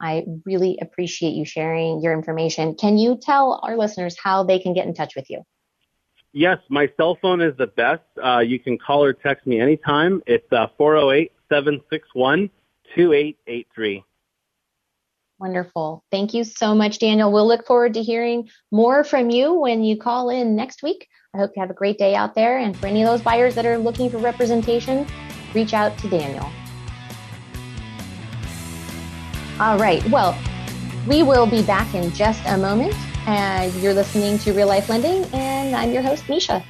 I 0.00 0.24
really 0.44 0.78
appreciate 0.80 1.34
you 1.34 1.44
sharing 1.44 2.02
your 2.02 2.14
information. 2.14 2.74
Can 2.74 2.98
you 2.98 3.18
tell 3.20 3.60
our 3.62 3.76
listeners 3.76 4.16
how 4.22 4.42
they 4.42 4.58
can 4.58 4.74
get 4.74 4.86
in 4.86 4.94
touch 4.94 5.14
with 5.14 5.30
you? 5.30 5.42
Yes, 6.36 6.58
my 6.68 6.90
cell 6.96 7.16
phone 7.22 7.40
is 7.40 7.56
the 7.56 7.68
best. 7.68 8.02
Uh, 8.22 8.40
you 8.40 8.58
can 8.58 8.76
call 8.76 9.04
or 9.04 9.12
text 9.12 9.46
me 9.46 9.60
anytime. 9.60 10.20
It's 10.26 10.52
uh, 10.52 10.66
408 10.76 11.30
761 11.48 12.50
2883. 12.96 14.04
Wonderful. 15.38 16.02
Thank 16.10 16.34
you 16.34 16.42
so 16.42 16.74
much, 16.74 16.98
Daniel. 16.98 17.30
We'll 17.30 17.46
look 17.46 17.64
forward 17.64 17.94
to 17.94 18.02
hearing 18.02 18.48
more 18.72 19.04
from 19.04 19.30
you 19.30 19.54
when 19.54 19.84
you 19.84 19.96
call 19.96 20.28
in 20.30 20.56
next 20.56 20.82
week. 20.82 21.06
I 21.34 21.38
hope 21.38 21.52
you 21.54 21.60
have 21.60 21.70
a 21.70 21.74
great 21.74 21.98
day 21.98 22.16
out 22.16 22.34
there. 22.34 22.58
And 22.58 22.76
for 22.76 22.88
any 22.88 23.02
of 23.02 23.06
those 23.06 23.22
buyers 23.22 23.54
that 23.54 23.64
are 23.64 23.78
looking 23.78 24.10
for 24.10 24.18
representation, 24.18 25.06
reach 25.54 25.72
out 25.72 25.96
to 25.98 26.08
Daniel. 26.08 26.50
All 29.60 29.78
right. 29.78 30.04
Well, 30.10 30.36
we 31.06 31.22
will 31.22 31.46
be 31.46 31.62
back 31.62 31.94
in 31.94 32.10
just 32.10 32.42
a 32.46 32.58
moment. 32.58 32.96
And 33.26 33.72
you're 33.76 33.94
listening 33.94 34.38
to 34.40 34.52
Real 34.52 34.68
Life 34.68 34.90
Lending, 34.90 35.24
and 35.32 35.74
I'm 35.74 35.92
your 35.92 36.02
host, 36.02 36.24
Mesha. 36.24 36.62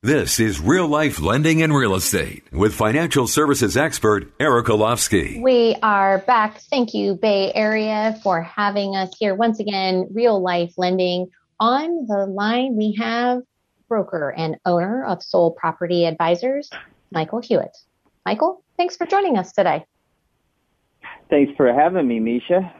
This 0.00 0.38
is 0.38 0.60
Real 0.60 0.86
Life 0.86 1.20
Lending 1.20 1.60
and 1.60 1.74
Real 1.74 1.96
Estate 1.96 2.44
with 2.52 2.72
financial 2.72 3.26
services 3.26 3.76
expert 3.76 4.32
Eric 4.38 4.66
Olofsky. 4.66 5.42
We 5.42 5.74
are 5.82 6.18
back. 6.18 6.60
Thank 6.70 6.94
you, 6.94 7.16
Bay 7.16 7.52
Area, 7.52 8.16
for 8.22 8.40
having 8.40 8.94
us 8.94 9.12
here 9.18 9.34
once 9.34 9.58
again. 9.58 10.06
Real 10.12 10.40
Life 10.40 10.74
Lending. 10.76 11.30
On 11.58 12.06
the 12.06 12.26
line, 12.26 12.76
we 12.76 12.94
have 13.00 13.42
broker 13.88 14.32
and 14.36 14.56
owner 14.64 15.04
of 15.04 15.20
Soul 15.20 15.50
Property 15.50 16.06
Advisors, 16.06 16.70
Michael 17.10 17.40
Hewitt. 17.40 17.76
Michael, 18.24 18.62
thanks 18.76 18.96
for 18.96 19.04
joining 19.04 19.36
us 19.36 19.50
today. 19.50 19.84
Thanks 21.28 21.52
for 21.56 21.72
having 21.72 22.06
me, 22.06 22.20
Mesha. 22.20 22.72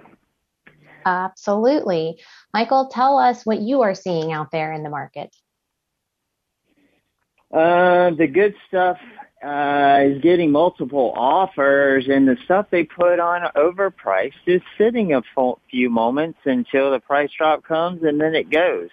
Absolutely. 1.04 2.20
Michael, 2.54 2.88
tell 2.88 3.18
us 3.18 3.44
what 3.44 3.60
you 3.60 3.82
are 3.82 3.94
seeing 3.94 4.32
out 4.32 4.50
there 4.50 4.72
in 4.72 4.82
the 4.82 4.90
market. 4.90 5.34
Uh, 7.52 8.10
the 8.10 8.26
good 8.26 8.54
stuff 8.68 8.98
uh, 9.42 10.00
is 10.02 10.20
getting 10.20 10.50
multiple 10.50 11.12
offers, 11.16 12.06
and 12.08 12.26
the 12.26 12.36
stuff 12.44 12.66
they 12.70 12.84
put 12.84 13.20
on 13.20 13.50
overpriced 13.54 14.32
is 14.46 14.60
sitting 14.76 15.14
a 15.14 15.22
few 15.70 15.90
moments 15.90 16.38
until 16.44 16.90
the 16.90 17.00
price 17.00 17.30
drop 17.36 17.64
comes, 17.64 18.02
and 18.02 18.20
then 18.20 18.34
it 18.34 18.50
goes. 18.50 18.90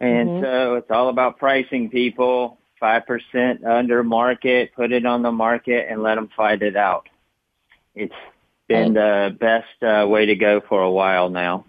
And 0.00 0.28
mm-hmm. 0.28 0.44
so 0.44 0.74
it's 0.76 0.90
all 0.90 1.08
about 1.08 1.38
pricing, 1.38 1.90
people. 1.90 2.58
5% 2.80 3.64
under 3.64 4.04
market, 4.04 4.72
put 4.74 4.92
it 4.92 5.04
on 5.04 5.22
the 5.22 5.32
market 5.32 5.88
and 5.90 6.02
let 6.02 6.14
them 6.14 6.28
fight 6.36 6.62
it 6.62 6.76
out. 6.76 7.08
It's 7.94 8.14
been 8.68 8.94
the 8.94 9.36
best 9.38 9.82
uh, 9.82 10.06
way 10.06 10.26
to 10.26 10.36
go 10.36 10.60
for 10.60 10.82
a 10.82 10.90
while 10.90 11.28
now. 11.28 11.64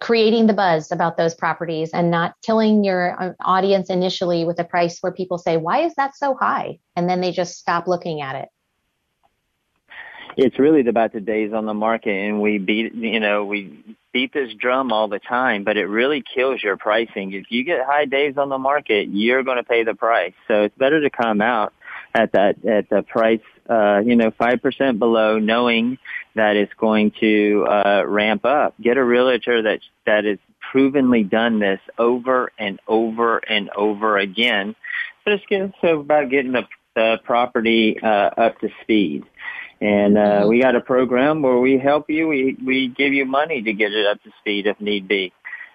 Creating 0.00 0.46
the 0.46 0.54
buzz 0.54 0.92
about 0.92 1.16
those 1.16 1.34
properties 1.34 1.90
and 1.92 2.10
not 2.10 2.34
killing 2.42 2.84
your 2.84 3.20
uh, 3.20 3.32
audience 3.40 3.90
initially 3.90 4.44
with 4.44 4.58
a 4.58 4.64
price 4.64 4.98
where 5.00 5.12
people 5.12 5.38
say, 5.38 5.56
why 5.56 5.80
is 5.80 5.94
that 5.96 6.16
so 6.16 6.34
high? 6.34 6.78
And 6.96 7.08
then 7.08 7.20
they 7.20 7.32
just 7.32 7.58
stop 7.58 7.86
looking 7.86 8.20
at 8.20 8.36
it. 8.36 8.48
It's 10.36 10.58
really 10.58 10.86
about 10.86 11.12
the 11.12 11.20
days 11.20 11.52
on 11.52 11.66
the 11.66 11.74
market 11.74 12.10
and 12.10 12.40
we 12.40 12.58
beat 12.58 12.92
you 12.94 13.20
know 13.20 13.44
we 13.44 13.96
beat 14.12 14.32
this 14.32 14.52
drum 14.54 14.92
all 14.92 15.06
the 15.06 15.20
time 15.20 15.62
but 15.62 15.76
it 15.76 15.86
really 15.86 16.24
kills 16.34 16.62
your 16.62 16.76
pricing. 16.76 17.32
If 17.32 17.50
you 17.50 17.62
get 17.62 17.86
high 17.86 18.06
days 18.06 18.36
on 18.36 18.48
the 18.48 18.58
market 18.58 19.08
you're 19.08 19.44
going 19.44 19.58
to 19.58 19.64
pay 19.64 19.84
the 19.84 19.94
price. 19.94 20.34
So 20.48 20.62
it's 20.64 20.76
better 20.76 21.00
to 21.00 21.10
come 21.10 21.40
out 21.40 21.72
at 22.14 22.32
that 22.32 22.64
at 22.64 22.88
the 22.88 23.02
price 23.02 23.40
uh 23.68 24.02
you 24.04 24.16
know 24.16 24.30
5% 24.32 24.98
below 24.98 25.38
knowing 25.38 25.98
that 26.34 26.56
it's 26.56 26.72
going 26.74 27.12
to 27.20 27.66
uh 27.68 28.04
ramp 28.06 28.44
up 28.44 28.74
get 28.80 28.96
a 28.96 29.04
realtor 29.04 29.62
that 29.62 29.80
that 30.06 30.24
has 30.24 30.38
provenly 30.72 31.22
done 31.22 31.58
this 31.58 31.80
over 31.98 32.50
and 32.58 32.80
over 32.88 33.38
and 33.38 33.70
over 33.70 34.18
again 34.18 34.74
but 35.24 35.34
it's 35.34 35.44
good 35.48 35.72
so 35.80 36.00
about 36.00 36.30
getting 36.30 36.52
the 36.52 36.62
the 36.94 37.18
property 37.24 37.98
uh 38.02 38.30
up 38.36 38.58
to 38.60 38.68
speed 38.82 39.24
and 39.80 40.16
uh, 40.16 40.46
we 40.48 40.62
got 40.62 40.76
a 40.76 40.80
program 40.80 41.42
where 41.42 41.58
we 41.58 41.78
help 41.78 42.08
you. 42.08 42.26
We 42.28 42.56
we 42.64 42.88
give 42.88 43.12
you 43.12 43.26
money 43.26 43.60
to 43.60 43.72
get 43.72 43.92
it 43.92 44.06
up 44.06 44.22
to 44.22 44.30
speed 44.40 44.66
if 44.66 44.80
need 44.80 45.08
be. 45.08 45.32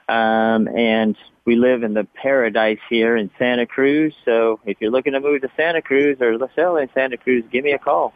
Um, 0.08 0.68
and 0.68 1.16
we 1.46 1.56
live 1.56 1.84
in 1.84 1.94
the 1.94 2.08
paradise 2.16 2.80
here 2.90 3.16
in 3.16 3.30
Santa 3.38 3.68
Cruz. 3.68 4.14
So 4.26 4.60
if 4.66 4.78
you're 4.80 4.90
looking 4.90 5.14
to 5.14 5.20
move 5.20 5.42
to 5.42 5.52
Santa 5.56 5.82
Cruz 5.82 6.18
or 6.22 6.38
sell 6.56 6.78
in 6.78 6.90
Santa 6.96 7.18
Cruz, 7.18 7.44
give 7.52 7.64
me 7.64 7.74
a 7.74 7.78
call. 7.78 8.14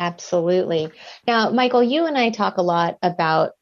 Absolutely. 0.00 0.90
Now, 1.26 1.50
Michael, 1.50 1.82
you 1.82 2.06
and 2.06 2.18
I 2.18 2.30
talk 2.30 2.56
a 2.56 2.62
lot 2.62 2.96
about 3.02 3.52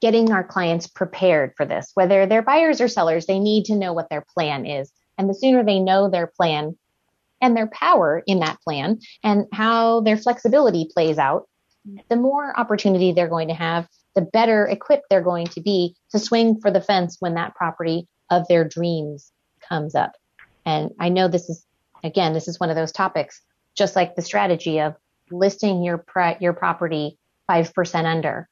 getting 0.00 0.32
our 0.32 0.44
clients 0.44 0.86
prepared 0.86 1.52
for 1.56 1.66
this. 1.66 1.90
Whether 1.94 2.26
they're 2.26 2.42
buyers 2.42 2.80
or 2.80 2.88
sellers, 2.88 3.26
they 3.26 3.38
need 3.38 3.66
to 3.66 3.76
know 3.76 3.92
what 3.92 4.08
their 4.08 4.24
plan 4.34 4.64
is. 4.64 4.90
And 5.18 5.28
the 5.28 5.34
sooner 5.34 5.62
they 5.62 5.78
know 5.78 6.08
their 6.08 6.28
plan, 6.28 6.76
and 7.40 7.56
their 7.56 7.68
power 7.68 8.22
in 8.26 8.40
that 8.40 8.60
plan 8.62 8.98
and 9.22 9.46
how 9.52 10.00
their 10.00 10.16
flexibility 10.16 10.88
plays 10.92 11.18
out, 11.18 11.48
the 12.08 12.16
more 12.16 12.58
opportunity 12.58 13.12
they're 13.12 13.28
going 13.28 13.48
to 13.48 13.54
have, 13.54 13.88
the 14.14 14.22
better 14.22 14.66
equipped 14.66 15.04
they're 15.08 15.22
going 15.22 15.46
to 15.46 15.60
be 15.60 15.94
to 16.10 16.18
swing 16.18 16.60
for 16.60 16.70
the 16.70 16.80
fence 16.80 17.16
when 17.20 17.34
that 17.34 17.54
property 17.54 18.08
of 18.30 18.46
their 18.48 18.66
dreams 18.66 19.32
comes 19.66 19.94
up. 19.94 20.12
And 20.66 20.90
I 20.98 21.08
know 21.08 21.28
this 21.28 21.48
is, 21.48 21.64
again, 22.04 22.32
this 22.32 22.48
is 22.48 22.60
one 22.60 22.70
of 22.70 22.76
those 22.76 22.92
topics, 22.92 23.40
just 23.74 23.96
like 23.96 24.16
the 24.16 24.22
strategy 24.22 24.80
of 24.80 24.96
listing 25.30 25.82
your 25.82 25.98
pre- 25.98 26.36
your 26.40 26.52
property 26.52 27.18
5% 27.50 28.04
under, 28.04 28.48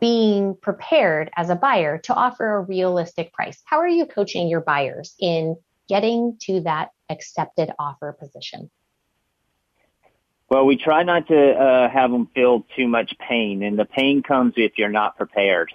being 0.00 0.54
prepared 0.60 1.30
as 1.36 1.50
a 1.50 1.56
buyer 1.56 1.98
to 1.98 2.14
offer 2.14 2.56
a 2.56 2.60
realistic 2.60 3.32
price. 3.32 3.62
How 3.64 3.78
are 3.78 3.88
you 3.88 4.06
coaching 4.06 4.48
your 4.48 4.60
buyers 4.60 5.14
in 5.18 5.56
getting 5.88 6.36
to 6.42 6.60
that 6.60 6.90
accepted 7.10 7.70
offer 7.78 8.12
position? 8.12 8.70
Well, 10.50 10.66
we 10.66 10.76
try 10.76 11.02
not 11.02 11.26
to 11.28 11.52
uh, 11.52 11.88
have 11.88 12.10
them 12.10 12.28
feel 12.34 12.66
too 12.76 12.86
much 12.86 13.14
pain, 13.18 13.62
and 13.62 13.78
the 13.78 13.86
pain 13.86 14.22
comes 14.22 14.54
if 14.56 14.72
you're 14.76 14.90
not 14.90 15.16
prepared. 15.16 15.72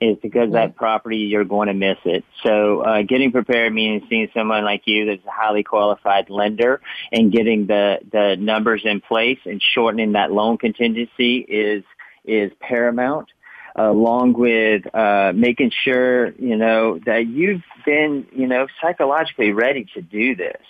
It's 0.00 0.20
because 0.22 0.52
that 0.52 0.76
property 0.76 1.18
you're 1.18 1.44
going 1.44 1.68
to 1.68 1.74
miss 1.74 1.98
it. 2.06 2.24
So, 2.42 2.80
uh, 2.80 3.02
getting 3.02 3.32
prepared 3.32 3.74
means 3.74 4.02
seeing 4.08 4.28
someone 4.32 4.64
like 4.64 4.86
you 4.86 5.04
that's 5.04 5.26
a 5.26 5.30
highly 5.30 5.62
qualified 5.62 6.30
lender 6.30 6.80
and 7.12 7.30
getting 7.30 7.66
the 7.66 7.98
the 8.10 8.36
numbers 8.38 8.80
in 8.84 9.02
place 9.02 9.38
and 9.44 9.62
shortening 9.74 10.12
that 10.12 10.32
loan 10.32 10.56
contingency 10.56 11.38
is 11.38 11.84
is 12.24 12.50
paramount 12.60 13.28
along 13.76 14.32
with 14.32 14.82
uh, 14.94 15.32
making 15.34 15.70
sure 15.84 16.30
you 16.32 16.56
know 16.56 16.98
that 17.04 17.26
you've 17.26 17.62
been 17.84 18.26
you 18.32 18.46
know 18.46 18.66
psychologically 18.80 19.52
ready 19.52 19.86
to 19.94 20.02
do 20.02 20.34
this 20.34 20.62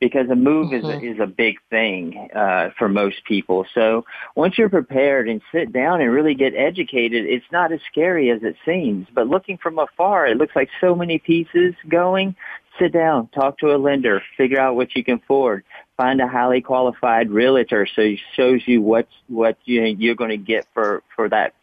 because 0.00 0.28
a 0.30 0.34
move 0.34 0.66
mm-hmm. 0.66 0.76
is 0.76 0.84
a, 0.84 0.86
mm-hmm. 0.86 1.06
is 1.06 1.20
a 1.20 1.26
big 1.26 1.56
thing 1.70 2.28
uh, 2.34 2.70
for 2.78 2.88
most 2.88 3.24
people. 3.24 3.66
So 3.74 4.04
once 4.34 4.58
you're 4.58 4.68
prepared 4.68 5.28
and 5.28 5.40
sit 5.52 5.72
down 5.72 6.00
and 6.00 6.10
really 6.12 6.34
get 6.34 6.54
educated, 6.54 7.24
it's 7.26 7.46
not 7.52 7.72
as 7.72 7.80
scary 7.90 8.30
as 8.30 8.42
it 8.42 8.56
seems. 8.64 9.06
But 9.14 9.28
looking 9.28 9.58
from 9.58 9.78
afar, 9.78 10.26
it 10.26 10.36
looks 10.36 10.56
like 10.56 10.68
so 10.80 10.94
many 10.94 11.18
pieces 11.18 11.74
going. 11.88 12.34
Sit 12.78 12.92
down, 12.92 13.28
talk 13.28 13.58
to 13.58 13.74
a 13.74 13.78
lender, 13.78 14.20
figure 14.36 14.58
out 14.58 14.74
what 14.74 14.96
you 14.96 15.04
can 15.04 15.14
afford, 15.14 15.62
find 15.96 16.20
a 16.20 16.26
highly 16.26 16.60
qualified 16.60 17.30
realtor 17.30 17.86
so 17.86 18.02
he 18.02 18.20
shows 18.34 18.62
you 18.66 18.82
what 18.82 19.06
what 19.28 19.56
you 19.64 19.82
you're 19.82 20.16
going 20.16 20.30
to 20.30 20.36
get 20.36 20.66
for 20.74 21.04
for 21.14 21.28
that 21.28 21.54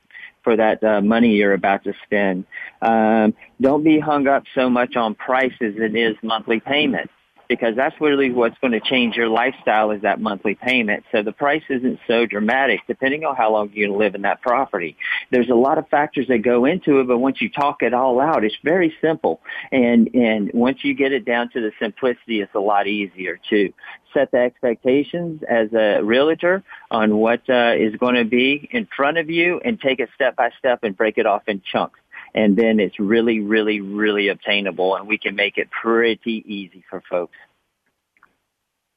for 0.41 0.55
that 0.55 0.81
uh, 0.83 1.01
money 1.01 1.35
you're 1.35 1.53
about 1.53 1.83
to 1.83 1.93
spend. 2.05 2.45
Um, 2.81 3.33
don't 3.59 3.83
be 3.83 3.99
hung 3.99 4.27
up 4.27 4.43
so 4.55 4.69
much 4.69 4.95
on 4.95 5.13
price 5.13 5.53
as 5.61 5.73
it 5.75 5.95
is 5.95 6.15
monthly 6.23 6.61
payment 6.61 7.11
because 7.51 7.75
that's 7.75 7.99
really 7.99 8.31
what's 8.31 8.57
going 8.59 8.71
to 8.71 8.79
change 8.79 9.17
your 9.17 9.27
lifestyle 9.27 9.91
is 9.91 10.03
that 10.03 10.21
monthly 10.21 10.55
payment. 10.55 11.03
So 11.11 11.21
the 11.21 11.33
price 11.33 11.63
isn't 11.69 11.99
so 12.07 12.25
dramatic 12.25 12.79
depending 12.87 13.25
on 13.25 13.35
how 13.35 13.51
long 13.51 13.69
to 13.71 13.93
live 13.93 14.15
in 14.15 14.21
that 14.21 14.41
property. 14.41 14.95
There's 15.31 15.49
a 15.49 15.53
lot 15.53 15.77
of 15.77 15.85
factors 15.89 16.29
that 16.29 16.43
go 16.43 16.63
into 16.63 17.01
it, 17.01 17.09
but 17.09 17.17
once 17.17 17.41
you 17.41 17.49
talk 17.49 17.83
it 17.83 17.93
all 17.93 18.21
out, 18.21 18.45
it's 18.45 18.55
very 18.63 18.95
simple. 19.01 19.41
And, 19.69 20.15
and 20.15 20.49
once 20.53 20.77
you 20.83 20.93
get 20.93 21.11
it 21.11 21.25
down 21.25 21.49
to 21.49 21.59
the 21.59 21.73
simplicity, 21.77 22.39
it's 22.39 22.55
a 22.55 22.59
lot 22.61 22.87
easier 22.87 23.37
to 23.49 23.73
set 24.13 24.31
the 24.31 24.37
expectations 24.37 25.41
as 25.43 25.73
a 25.73 25.99
realtor 26.01 26.63
on 26.89 27.17
what 27.17 27.41
uh, 27.49 27.73
is 27.77 27.93
going 27.97 28.15
to 28.15 28.23
be 28.23 28.69
in 28.71 28.87
front 28.95 29.17
of 29.17 29.29
you 29.29 29.59
and 29.65 29.77
take 29.77 29.99
it 29.99 30.07
step 30.15 30.37
by 30.37 30.51
step 30.57 30.79
and 30.83 30.95
break 30.95 31.17
it 31.17 31.25
off 31.25 31.43
in 31.47 31.61
chunks 31.69 31.99
and 32.33 32.55
then 32.55 32.79
it's 32.79 32.99
really, 32.99 33.39
really, 33.39 33.81
really 33.81 34.29
obtainable 34.29 34.95
and 34.95 35.07
we 35.07 35.17
can 35.17 35.35
make 35.35 35.57
it 35.57 35.69
pretty 35.69 36.43
easy 36.45 36.83
for 36.89 37.01
folks. 37.09 37.35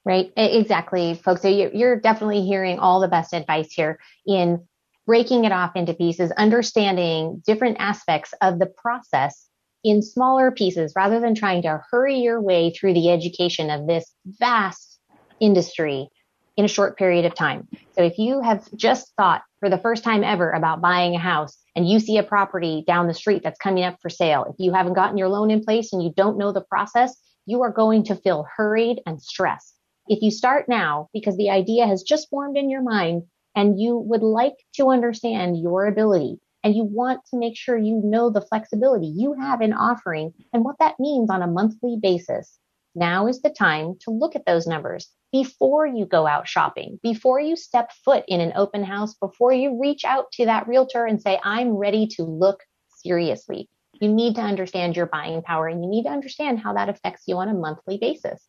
Right, 0.05 0.33
exactly, 0.37 1.15
folks. 1.15 1.43
So 1.43 1.49
you're 1.49 1.99
definitely 1.99 2.43
hearing 2.43 2.79
all 2.79 3.01
the 3.01 3.09
best 3.09 3.33
advice 3.33 3.73
here 3.73 3.99
in 4.27 4.67
breaking 5.07 5.45
it 5.45 5.53
off 5.53 5.77
into 5.77 5.95
pieces, 5.95 6.31
understanding 6.33 7.43
different 7.47 7.79
aspects 7.81 8.35
of 8.43 8.59
the 8.59 8.67
process 8.67 9.49
in 9.83 10.03
smaller 10.03 10.51
pieces 10.51 10.93
rather 10.97 11.21
than 11.21 11.35
trying 11.35 11.63
to 11.63 11.81
hurry 11.91 12.17
your 12.17 12.41
way 12.41 12.71
through 12.71 12.95
the 12.95 13.11
education 13.11 13.71
of 13.71 13.87
this 13.87 14.13
vast 14.27 14.99
industry 15.41 16.09
in 16.57 16.65
a 16.65 16.69
short 16.69 16.97
period 16.97 17.25
of 17.25 17.35
time. 17.35 17.67
So 17.93 18.03
if 18.03 18.19
you 18.19 18.41
have 18.41 18.67
just 18.77 19.13
thought 19.17 19.43
for 19.65 19.71
the 19.71 19.79
first 19.79 20.05
time 20.05 20.23
ever 20.23 20.51
about 20.51 20.83
buying 20.83 21.15
a 21.15 21.19
house 21.19 21.57
and 21.75 21.89
you 21.89 21.99
see 21.99 22.19
a 22.19 22.23
property 22.23 22.85
down 22.87 23.07
the 23.07 23.15
street 23.15 23.43
that's 23.43 23.59
coming 23.59 23.83
up 23.83 23.97
for 24.03 24.11
sale, 24.11 24.45
if 24.47 24.57
you 24.59 24.75
haven't 24.75 24.93
gotten 24.93 25.17
your 25.17 25.31
loan 25.31 25.51
in 25.51 25.65
place 25.65 25.91
and 25.91 26.03
you 26.03 26.13
don't 26.15 26.37
know 26.37 26.53
the 26.53 26.61
process, 26.61 27.17
you 27.47 27.63
are 27.63 27.73
going 27.73 28.05
to 28.05 28.15
feel 28.15 28.47
hurried 28.59 29.01
and 29.07 29.23
stressed. 29.23 29.75
If 30.07 30.21
you 30.21 30.31
start 30.31 30.69
now 30.69 31.09
because 31.15 31.39
the 31.39 31.49
idea 31.49 31.87
has 31.87 32.03
just 32.03 32.29
formed 32.29 32.59
in 32.59 32.69
your 32.69 32.83
mind 32.83 33.23
and 33.57 33.81
you 33.81 33.97
would 33.97 34.23
like 34.23 34.53
to 34.75 34.91
understand 34.91 35.59
your 35.59 35.87
ability 35.87 36.41
and 36.63 36.77
you 36.77 36.85
want 36.85 37.23
to 37.31 37.39
make 37.39 37.57
sure 37.57 37.79
you 37.79 38.03
know 38.05 38.29
the 38.29 38.43
flexibility 38.43 39.07
you 39.07 39.33
have 39.33 39.63
in 39.63 39.73
offering 39.73 40.35
and 40.53 40.63
what 40.63 40.77
that 40.79 41.01
means 41.01 41.31
on 41.31 41.41
a 41.41 41.47
monthly 41.47 41.97
basis, 42.03 42.59
now 42.95 43.29
is 43.29 43.41
the 43.41 43.49
time 43.49 43.95
to 44.01 44.11
look 44.11 44.37
at 44.37 44.45
those 44.45 44.67
numbers 44.67 45.09
before 45.35 45.85
you 45.85 46.07
go 46.07 46.29
out 46.29 46.47
shopping, 46.47 47.01
before 47.03 47.41
you 47.41 47.57
step 47.57 47.91
foot 48.05 48.23
in 48.29 48.41
an 48.41 48.53
open 48.55 48.85
house, 48.85 49.15
before 49.15 49.53
you 49.53 49.81
reach 49.81 50.05
out 50.05 50.31
to 50.31 50.45
that 50.45 50.69
realtor 50.69 51.07
and 51.07 51.21
say, 51.21 51.41
I'm 51.43 51.71
ready 51.71 52.07
to 52.13 52.23
look 52.23 52.63
seriously. 53.03 53.69
You 54.01 54.15
need 54.15 54.37
to 54.37 54.43
understand 54.43 54.95
your 54.95 55.07
buying 55.07 55.43
power 55.43 55.67
and 55.67 55.83
you 55.83 55.91
need 55.91 56.05
to 56.05 56.11
understand 56.11 56.61
how 56.61 56.75
that 56.75 56.89
affects 56.89 57.25
you 57.27 57.37
on 57.39 57.49
a 57.49 57.53
monthly 57.53 57.99
basis. 57.99 58.47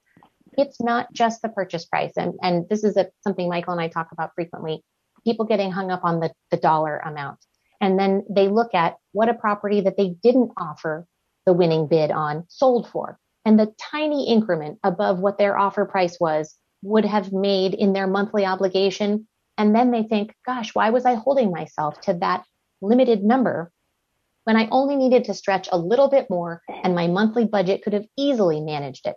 It's 0.59 0.79
not 0.79 1.11
just 1.11 1.41
the 1.41 1.49
purchase 1.49 1.85
price. 1.85 2.13
And, 2.17 2.35
and 2.43 2.69
this 2.69 2.83
is 2.83 2.97
a, 2.97 3.07
something 3.21 3.49
Michael 3.49 3.73
and 3.73 3.81
I 3.81 3.87
talk 3.87 4.09
about 4.11 4.35
frequently. 4.35 4.83
People 5.23 5.45
getting 5.45 5.71
hung 5.71 5.89
up 5.89 6.01
on 6.03 6.19
the, 6.19 6.31
the 6.51 6.57
dollar 6.57 6.99
amount. 6.99 7.39
And 7.81 7.97
then 7.97 8.23
they 8.29 8.47
look 8.47 8.75
at 8.75 8.97
what 9.11 9.27
a 9.27 9.33
property 9.33 9.81
that 9.81 9.97
they 9.97 10.09
didn't 10.21 10.51
offer 10.55 11.07
the 11.47 11.53
winning 11.53 11.87
bid 11.87 12.11
on 12.11 12.45
sold 12.47 12.87
for 12.87 13.17
and 13.43 13.59
the 13.59 13.73
tiny 13.91 14.29
increment 14.29 14.77
above 14.83 15.17
what 15.17 15.39
their 15.39 15.57
offer 15.57 15.85
price 15.85 16.19
was 16.19 16.55
would 16.85 17.05
have 17.05 17.33
made 17.33 17.73
in 17.73 17.93
their 17.93 18.07
monthly 18.07 18.45
obligation. 18.45 19.27
And 19.57 19.75
then 19.75 19.91
they 19.91 20.03
think, 20.03 20.33
gosh, 20.45 20.75
why 20.75 20.89
was 20.89 21.05
I 21.05 21.15
holding 21.15 21.51
myself 21.51 21.99
to 22.01 22.13
that 22.15 22.43
limited 22.81 23.23
number 23.23 23.71
when 24.43 24.55
I 24.55 24.67
only 24.69 24.95
needed 24.95 25.25
to 25.25 25.33
stretch 25.33 25.67
a 25.71 25.77
little 25.77 26.07
bit 26.07 26.29
more 26.29 26.61
and 26.83 26.93
my 26.93 27.07
monthly 27.07 27.45
budget 27.45 27.83
could 27.83 27.93
have 27.93 28.05
easily 28.17 28.61
managed 28.61 29.07
it? 29.07 29.15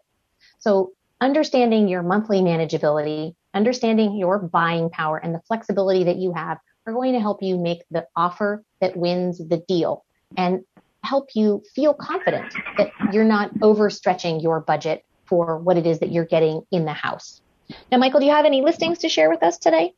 So 0.59 0.93
understanding 1.21 1.89
your 1.89 2.03
monthly 2.03 2.41
manageability, 2.41 3.35
understanding 3.55 4.17
your 4.17 4.39
buying 4.39 4.91
power 4.91 5.19
and 5.19 5.35
the 5.35 5.43
flexibility 5.47 6.05
that 6.05 6.17
you 6.17 6.33
have 6.33 6.59
are 6.87 6.93
going 6.93 7.13
to 7.13 7.21
help 7.21 7.43
you 7.43 7.59
make 7.59 7.83
the 7.91 8.07
offer 8.17 8.65
that 8.81 8.97
wins 8.97 9.39
the 9.39 9.63
deal. 9.69 10.05
And 10.37 10.61
help 11.05 11.31
you 11.35 11.63
feel 11.75 11.95
confident 11.95 12.53
that 12.77 12.91
you're 13.13 13.25
not 13.25 13.55
overstretching 13.61 14.43
your 14.43 14.61
budget 14.61 15.05
for 15.27 15.59
what 15.59 15.77
it 15.77 15.87
is 15.87 16.01
that 16.01 16.11
you're 16.11 16.25
getting 16.25 16.63
in 16.71 16.85
the 16.85 16.93
house. 16.93 17.41
Now, 17.91 17.99
Michael, 17.99 18.21
do 18.21 18.27
you 18.27 18.33
have 18.33 18.45
any 18.45 18.63
listings 18.63 18.99
to 18.99 19.09
share 19.09 19.31
with 19.31 19.43
us 19.43 19.59
today? 19.59 19.95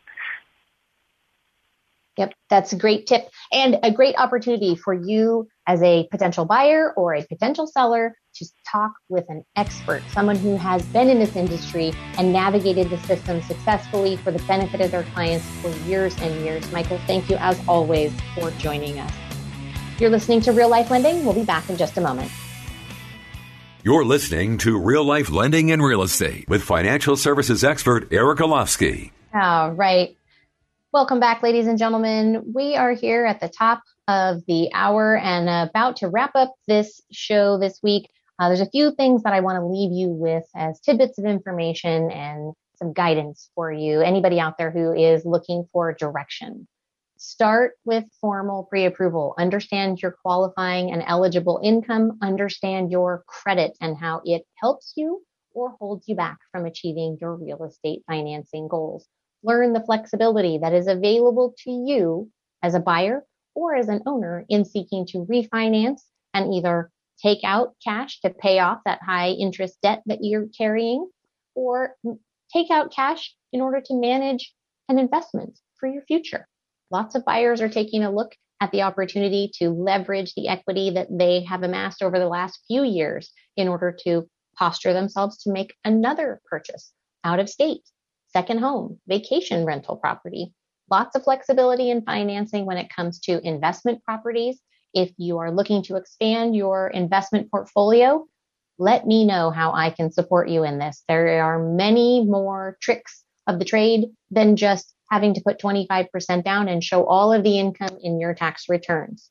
Yep, 2.17 2.33
that's 2.49 2.73
a 2.73 2.77
great 2.77 3.07
tip 3.07 3.29
and 3.53 3.79
a 3.83 3.91
great 3.91 4.15
opportunity 4.17 4.75
for 4.75 4.95
you 4.95 5.49
as 5.67 5.83
a 5.83 6.09
potential 6.11 6.47
buyer 6.47 6.93
or 6.97 7.15
a 7.15 7.27
potential 7.27 7.67
seller 7.67 8.17
to 8.37 8.47
talk 8.71 8.93
with 9.09 9.25
an 9.29 9.45
expert, 9.55 10.03
someone 10.13 10.37
who 10.37 10.57
has 10.57 10.83
been 10.87 11.11
in 11.11 11.19
this 11.19 11.37
industry 11.37 11.93
and 12.17 12.33
navigated 12.33 12.89
the 12.89 12.99
system 13.01 13.43
successfully 13.43 14.17
for 14.17 14.31
the 14.31 14.43
benefit 14.45 14.81
of 14.81 14.91
their 14.91 15.03
clients 15.15 15.45
for 15.61 15.69
years 15.89 16.17
and 16.21 16.43
years. 16.43 16.71
Michael, 16.73 16.99
thank 17.07 17.29
you 17.29 17.37
as 17.37 17.61
always 17.69 18.13
for 18.35 18.51
joining 18.53 18.99
us. 18.99 19.13
You're 19.99 20.11
listening 20.11 20.41
to 20.43 20.53
Real 20.53 20.69
Life 20.69 20.91
Lending. 20.91 21.25
We'll 21.25 21.35
be 21.35 21.45
back 21.45 21.69
in 21.69 21.77
just 21.77 21.97
a 21.97 22.01
moment. 22.01 22.31
You're 23.83 24.05
listening 24.05 24.59
to 24.59 24.79
Real 24.79 25.05
Life 25.05 25.31
Lending 25.31 25.71
and 25.71 25.83
Real 25.83 26.03
Estate 26.03 26.49
with 26.49 26.63
financial 26.63 27.17
services 27.17 27.63
expert 27.63 28.13
Eric 28.13 28.41
Olofsky. 28.41 29.13
All 29.33 29.73
right. 29.73 30.17
Welcome 30.97 31.21
back, 31.21 31.43
ladies 31.43 31.67
and 31.67 31.77
gentlemen. 31.77 32.55
We 32.55 32.75
are 32.75 32.93
here 32.93 33.27
at 33.27 33.39
the 33.39 33.51
top 33.51 33.83
of 34.09 34.41
the 34.47 34.71
hour 34.73 35.19
and 35.19 35.47
about 35.47 35.97
to 35.97 36.09
wrap 36.09 36.31
up 36.35 36.55
this 36.67 37.03
show 37.13 37.59
this 37.59 37.81
week. 37.83 38.09
Uh, 38.39 38.49
there's 38.49 38.63
a 38.63 38.71
few 38.71 38.95
things 38.95 39.23
that 39.23 39.35
I 39.35 39.41
want 39.41 39.57
to 39.57 39.67
leave 39.67 39.93
you 39.93 40.09
with 40.09 40.45
as 40.57 40.81
tidbits 40.81 41.19
of 41.19 41.27
information 41.27 42.11
and 42.11 42.55
some 42.77 42.95
guidance 42.95 43.51
for 43.55 43.71
you. 43.71 44.01
Anybody 44.01 44.41
out 44.41 44.57
there 44.57 44.71
who 44.71 44.95
is 44.95 45.27
looking 45.27 45.67
for 45.71 45.93
direction. 45.93 46.67
Start 47.19 47.73
with 47.85 48.05
formal 48.19 48.65
pre-approval. 48.65 49.35
Understand 49.37 50.01
your 50.01 50.17
qualifying 50.23 50.93
and 50.93 51.05
eligible 51.07 51.61
income. 51.63 52.17
Understand 52.23 52.91
your 52.91 53.23
credit 53.27 53.77
and 53.83 53.99
how 53.99 54.23
it 54.25 54.45
helps 54.55 54.95
you 54.97 55.23
or 55.53 55.77
holds 55.79 56.09
you 56.09 56.17
back 56.17 56.39
from 56.51 56.65
achieving 56.65 57.19
your 57.21 57.37
real 57.37 57.65
estate 57.65 58.03
financing 58.09 58.67
goals 58.67 59.07
learn 59.43 59.73
the 59.73 59.85
flexibility 59.85 60.59
that 60.59 60.73
is 60.73 60.87
available 60.87 61.55
to 61.65 61.71
you 61.71 62.31
as 62.63 62.75
a 62.75 62.81
buyer 62.81 63.25
or 63.55 63.75
as 63.75 63.89
an 63.89 64.03
owner 64.07 64.45
in 64.49 64.65
seeking 64.65 65.07
to 65.07 65.27
refinance 65.31 66.01
and 66.35 66.53
either 66.53 66.91
take 67.23 67.39
out 67.45 67.75
cash 67.83 68.21
to 68.21 68.31
pay 68.31 68.59
off 68.59 68.81
that 68.85 69.01
high 69.03 69.31
interest 69.31 69.79
debt 69.83 70.03
that 70.07 70.19
you're 70.23 70.47
carrying 70.57 71.09
or 71.55 71.97
take 72.53 72.71
out 72.71 72.93
cash 72.93 73.35
in 73.53 73.61
order 73.61 73.81
to 73.81 73.95
manage 73.95 74.53
an 74.89 74.99
investment 74.99 75.59
for 75.81 75.89
your 75.89 76.03
future. 76.03 76.47
Lots 76.91 77.15
of 77.15 77.25
buyers 77.25 77.61
are 77.61 77.69
taking 77.69 78.05
a 78.05 78.13
look 78.13 78.33
at 78.61 78.71
the 78.73 78.83
opportunity 78.83 79.51
to 79.59 79.71
leverage 79.71 80.35
the 80.35 80.49
equity 80.49 80.91
that 80.91 81.09
they 81.11 81.43
have 81.45 81.63
amassed 81.63 82.03
over 82.03 82.19
the 82.19 82.29
last 82.29 82.61
few 82.67 82.85
years 82.85 83.33
in 83.57 83.69
order 83.69 83.97
to 84.05 84.29
posture 84.57 84.93
themselves 84.93 85.43
to 85.43 85.53
make 85.53 85.75
another 85.85 86.41
purchase 86.49 86.93
out 87.25 87.41
of 87.41 87.49
state 87.49 87.83
second 88.37 88.59
home, 88.59 89.01
vacation 89.09 89.65
rental 89.65 89.97
property. 89.97 90.53
Lots 90.91 91.17
of 91.17 91.25
flexibility 91.25 91.89
in 91.89 92.03
financing 92.03 92.67
when 92.67 92.77
it 92.77 92.95
comes 92.95 93.19
to 93.21 93.41
investment 93.43 94.05
properties. 94.05 94.61
If 94.93 95.11
you 95.17 95.39
are 95.39 95.51
looking 95.51 95.83
to 95.85 95.97
expand 95.97 96.55
your 96.55 96.89
investment 96.89 97.51
portfolio, 97.51 98.27
let 98.79 99.07
me 99.07 99.25
know 99.25 99.51
how 99.51 99.73
I 99.73 99.89
can 99.89 100.13
support 100.13 100.51
you 100.51 100.65
in 100.65 100.79
this. 100.79 101.03
There 101.09 101.43
are 101.43 101.59
many 101.59 102.27
more 102.27 102.77
tricks 102.83 103.25
of 103.47 103.59
the 103.59 103.65
trade 103.65 104.09
than 104.31 104.57
just 104.57 104.93
having 105.11 105.33
to 105.33 105.41
put 105.41 105.59
25% 105.59 106.45
down 106.45 106.69
and 106.69 106.85
show 106.85 107.07
all 107.07 107.33
of 107.33 107.43
the 107.43 107.59
income 107.59 107.97
in 108.03 108.21
your 108.21 108.35
tax 108.35 108.69
returns. 108.69 109.31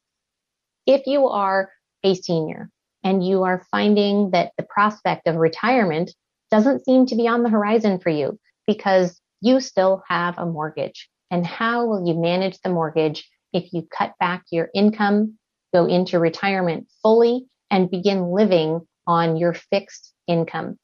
If 0.87 1.05
you 1.05 1.27
are 1.27 1.69
a 2.03 2.15
senior 2.15 2.71
and 3.03 3.23
you 3.23 3.43
are 3.43 3.67
finding 3.69 4.31
that 4.31 4.53
the 4.57 4.65
prospect 4.67 5.27
of 5.27 5.35
retirement 5.35 6.09
doesn't 6.49 6.85
seem 6.85 7.05
to 7.05 7.15
be 7.15 7.27
on 7.27 7.43
the 7.43 7.49
horizon 7.49 7.99
for 7.99 8.09
you, 8.09 8.39
because 8.67 9.19
you 9.41 9.59
still 9.59 10.03
have 10.07 10.37
a 10.37 10.45
mortgage. 10.45 11.09
And 11.31 11.45
how 11.45 11.85
will 11.85 12.07
you 12.07 12.13
manage 12.19 12.59
the 12.61 12.69
mortgage 12.69 13.29
if 13.53 13.73
you 13.73 13.87
cut 13.95 14.13
back 14.19 14.43
your 14.51 14.69
income, 14.73 15.37
go 15.73 15.85
into 15.85 16.19
retirement 16.19 16.87
fully, 17.01 17.45
and 17.69 17.89
begin 17.89 18.31
living 18.31 18.81
on 19.07 19.37
your 19.37 19.53
fixed 19.53 20.13
income? 20.27 20.77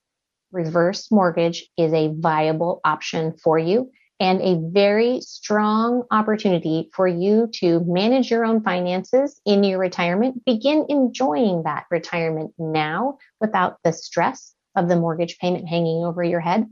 Reverse 0.52 1.12
mortgage 1.12 1.70
is 1.78 1.94
a 1.94 2.14
viable 2.14 2.82
option 2.84 3.34
for 3.42 3.58
you 3.58 3.90
and 4.20 4.42
a 4.42 4.62
very 4.72 5.20
strong 5.22 6.04
opportunity 6.12 6.92
for 6.94 7.08
you 7.08 7.50
to 7.54 7.82
manage 7.88 8.30
your 8.30 8.46
own 8.46 8.62
finances 8.62 9.42
in 9.46 9.64
your 9.64 9.80
retirement. 9.80 10.46
Begin 10.46 10.86
enjoying 10.90 11.64
that 11.64 11.86
retirement 11.90 12.54
now 12.60 13.18
without 13.40 13.78
the 13.84 13.92
stress 13.92 14.54
of 14.76 14.88
the 14.90 14.96
mortgage 14.96 15.40
payment 15.40 15.68
hanging 15.68 16.06
over 16.06 16.24
your 16.24 16.40
head 16.40 16.68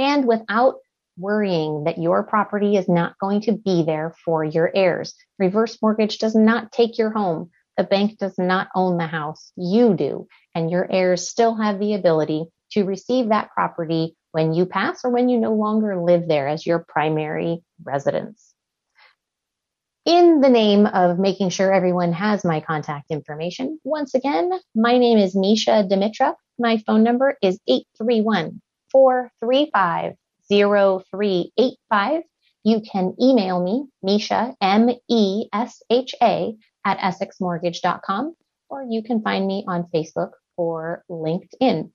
and 0.00 0.26
without 0.26 0.76
worrying 1.18 1.84
that 1.84 1.98
your 1.98 2.22
property 2.22 2.76
is 2.76 2.88
not 2.88 3.18
going 3.20 3.42
to 3.42 3.52
be 3.52 3.82
there 3.82 4.14
for 4.24 4.42
your 4.42 4.70
heirs. 4.74 5.14
Reverse 5.38 5.76
mortgage 5.82 6.18
does 6.18 6.34
not 6.34 6.72
take 6.72 6.96
your 6.96 7.10
home. 7.10 7.50
The 7.76 7.84
bank 7.84 8.18
does 8.18 8.38
not 8.38 8.68
own 8.74 8.96
the 8.96 9.06
house. 9.06 9.52
You 9.56 9.94
do. 9.94 10.26
And 10.54 10.70
your 10.70 10.90
heirs 10.90 11.28
still 11.28 11.54
have 11.54 11.78
the 11.78 11.94
ability 11.94 12.46
to 12.72 12.84
receive 12.84 13.28
that 13.28 13.50
property 13.50 14.16
when 14.32 14.54
you 14.54 14.64
pass 14.64 15.04
or 15.04 15.10
when 15.10 15.28
you 15.28 15.38
no 15.38 15.52
longer 15.52 16.02
live 16.02 16.26
there 16.26 16.48
as 16.48 16.64
your 16.64 16.84
primary 16.88 17.62
residence. 17.84 18.54
In 20.06 20.40
the 20.40 20.48
name 20.48 20.86
of 20.86 21.18
making 21.18 21.50
sure 21.50 21.70
everyone 21.70 22.14
has 22.14 22.42
my 22.42 22.60
contact 22.60 23.10
information, 23.10 23.78
once 23.84 24.14
again, 24.14 24.50
my 24.74 24.96
name 24.96 25.18
is 25.18 25.36
Mesha 25.36 25.86
Dimitruk. 25.86 26.36
My 26.58 26.78
phone 26.86 27.02
number 27.02 27.36
is 27.42 27.60
831 27.68 28.62
435 28.90 30.14
0385. 30.50 32.22
You 32.62 32.82
can 32.82 33.14
email 33.20 33.62
me, 33.62 33.86
Mesha, 34.04 34.54
M-E-S-H-A, 34.60 36.56
at 36.84 36.98
EssexMortgage.com, 36.98 38.34
or 38.68 38.86
you 38.88 39.02
can 39.02 39.22
find 39.22 39.46
me 39.46 39.64
on 39.66 39.88
Facebook 39.94 40.30
or 40.56 41.04
LinkedIn. 41.10 41.90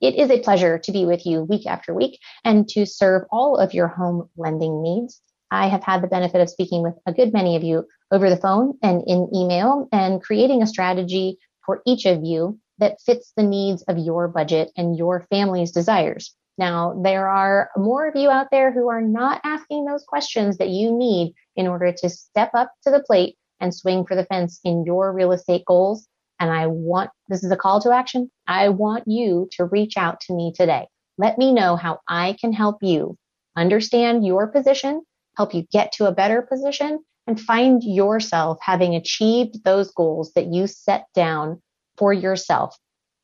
It 0.00 0.16
is 0.16 0.30
a 0.30 0.40
pleasure 0.40 0.78
to 0.78 0.92
be 0.92 1.06
with 1.06 1.24
you 1.24 1.44
week 1.44 1.66
after 1.66 1.94
week 1.94 2.18
and 2.44 2.68
to 2.70 2.84
serve 2.86 3.22
all 3.30 3.56
of 3.56 3.74
your 3.74 3.88
home 3.88 4.28
lending 4.36 4.82
needs. 4.82 5.20
I 5.50 5.68
have 5.68 5.84
had 5.84 6.02
the 6.02 6.08
benefit 6.08 6.40
of 6.40 6.50
speaking 6.50 6.82
with 6.82 6.94
a 7.06 7.12
good 7.12 7.32
many 7.32 7.56
of 7.56 7.62
you 7.62 7.86
over 8.10 8.28
the 8.28 8.36
phone 8.36 8.76
and 8.82 9.02
in 9.06 9.28
email 9.34 9.88
and 9.92 10.22
creating 10.22 10.62
a 10.62 10.66
strategy 10.66 11.38
for 11.64 11.80
each 11.86 12.06
of 12.06 12.24
you 12.24 12.58
that 12.78 13.00
fits 13.00 13.32
the 13.36 13.42
needs 13.42 13.82
of 13.82 13.98
your 13.98 14.28
budget 14.28 14.70
and 14.76 14.96
your 14.96 15.26
family's 15.30 15.70
desires. 15.70 16.34
Now, 16.56 17.00
there 17.02 17.28
are 17.28 17.70
more 17.76 18.06
of 18.06 18.16
you 18.16 18.30
out 18.30 18.48
there 18.50 18.72
who 18.72 18.88
are 18.88 19.02
not 19.02 19.40
asking 19.44 19.84
those 19.84 20.04
questions 20.04 20.58
that 20.58 20.68
you 20.68 20.96
need 20.96 21.34
in 21.56 21.66
order 21.66 21.92
to 21.92 22.08
step 22.08 22.50
up 22.54 22.70
to 22.84 22.90
the 22.90 23.02
plate 23.02 23.36
and 23.60 23.74
swing 23.74 24.04
for 24.06 24.14
the 24.14 24.26
fence 24.26 24.60
in 24.64 24.84
your 24.84 25.12
real 25.12 25.32
estate 25.32 25.64
goals. 25.66 26.06
And 26.38 26.50
I 26.50 26.66
want, 26.66 27.10
this 27.28 27.42
is 27.42 27.50
a 27.50 27.56
call 27.56 27.80
to 27.82 27.92
action. 27.92 28.30
I 28.46 28.68
want 28.68 29.04
you 29.06 29.48
to 29.52 29.64
reach 29.64 29.96
out 29.96 30.20
to 30.22 30.34
me 30.34 30.52
today. 30.54 30.86
Let 31.18 31.38
me 31.38 31.52
know 31.52 31.76
how 31.76 32.00
I 32.08 32.36
can 32.40 32.52
help 32.52 32.82
you 32.82 33.16
understand 33.56 34.26
your 34.26 34.48
position, 34.48 35.02
help 35.36 35.54
you 35.54 35.66
get 35.72 35.92
to 35.92 36.06
a 36.06 36.12
better 36.12 36.42
position, 36.42 37.04
and 37.26 37.40
find 37.40 37.82
yourself 37.82 38.58
having 38.60 38.94
achieved 38.94 39.64
those 39.64 39.90
goals 39.92 40.32
that 40.34 40.52
you 40.52 40.66
set 40.66 41.06
down 41.14 41.62
for 41.96 42.12
yourself. 42.12 42.76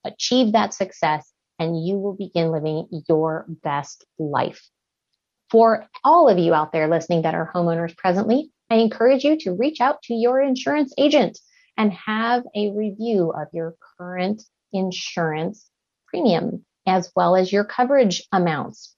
Achieve 0.04 0.52
that 0.52 0.74
success 0.74 1.30
and 1.58 1.86
you 1.86 1.98
will 1.98 2.14
begin 2.14 2.50
living 2.50 2.88
your 3.08 3.46
best 3.48 4.04
life. 4.18 4.66
For 5.50 5.86
all 6.04 6.28
of 6.28 6.38
you 6.38 6.54
out 6.54 6.72
there 6.72 6.88
listening 6.88 7.22
that 7.22 7.34
are 7.34 7.50
homeowners 7.54 7.96
presently, 7.96 8.50
I 8.70 8.76
encourage 8.76 9.24
you 9.24 9.36
to 9.40 9.52
reach 9.52 9.80
out 9.80 10.00
to 10.04 10.14
your 10.14 10.40
insurance 10.40 10.94
agent 10.96 11.38
and 11.76 11.92
have 11.92 12.44
a 12.54 12.70
review 12.70 13.32
of 13.32 13.48
your 13.52 13.74
current 13.98 14.42
insurance 14.72 15.68
premium 16.06 16.64
as 16.86 17.10
well 17.14 17.36
as 17.36 17.52
your 17.52 17.64
coverage 17.64 18.22
amounts. 18.32 18.94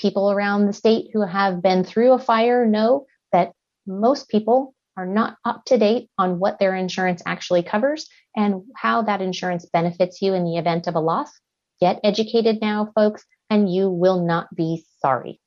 People 0.00 0.30
around 0.30 0.66
the 0.66 0.72
state 0.72 1.08
who 1.12 1.22
have 1.22 1.62
been 1.62 1.84
through 1.84 2.12
a 2.12 2.18
fire 2.18 2.66
know 2.66 3.06
that 3.32 3.52
most 3.86 4.28
people 4.28 4.74
are 4.96 5.06
not 5.06 5.36
up 5.44 5.64
to 5.66 5.78
date 5.78 6.10
on 6.18 6.38
what 6.38 6.58
their 6.58 6.74
insurance 6.74 7.22
actually 7.26 7.62
covers 7.62 8.08
and 8.36 8.62
how 8.76 9.02
that 9.02 9.20
insurance 9.20 9.66
benefits 9.72 10.20
you 10.20 10.34
in 10.34 10.44
the 10.44 10.56
event 10.56 10.86
of 10.86 10.94
a 10.94 11.00
loss. 11.00 11.30
Get 11.80 12.00
educated 12.04 12.60
now, 12.60 12.90
folks, 12.94 13.24
and 13.50 13.72
you 13.72 13.90
will 13.90 14.24
not 14.24 14.54
be 14.54 14.84
sorry. 15.00 15.40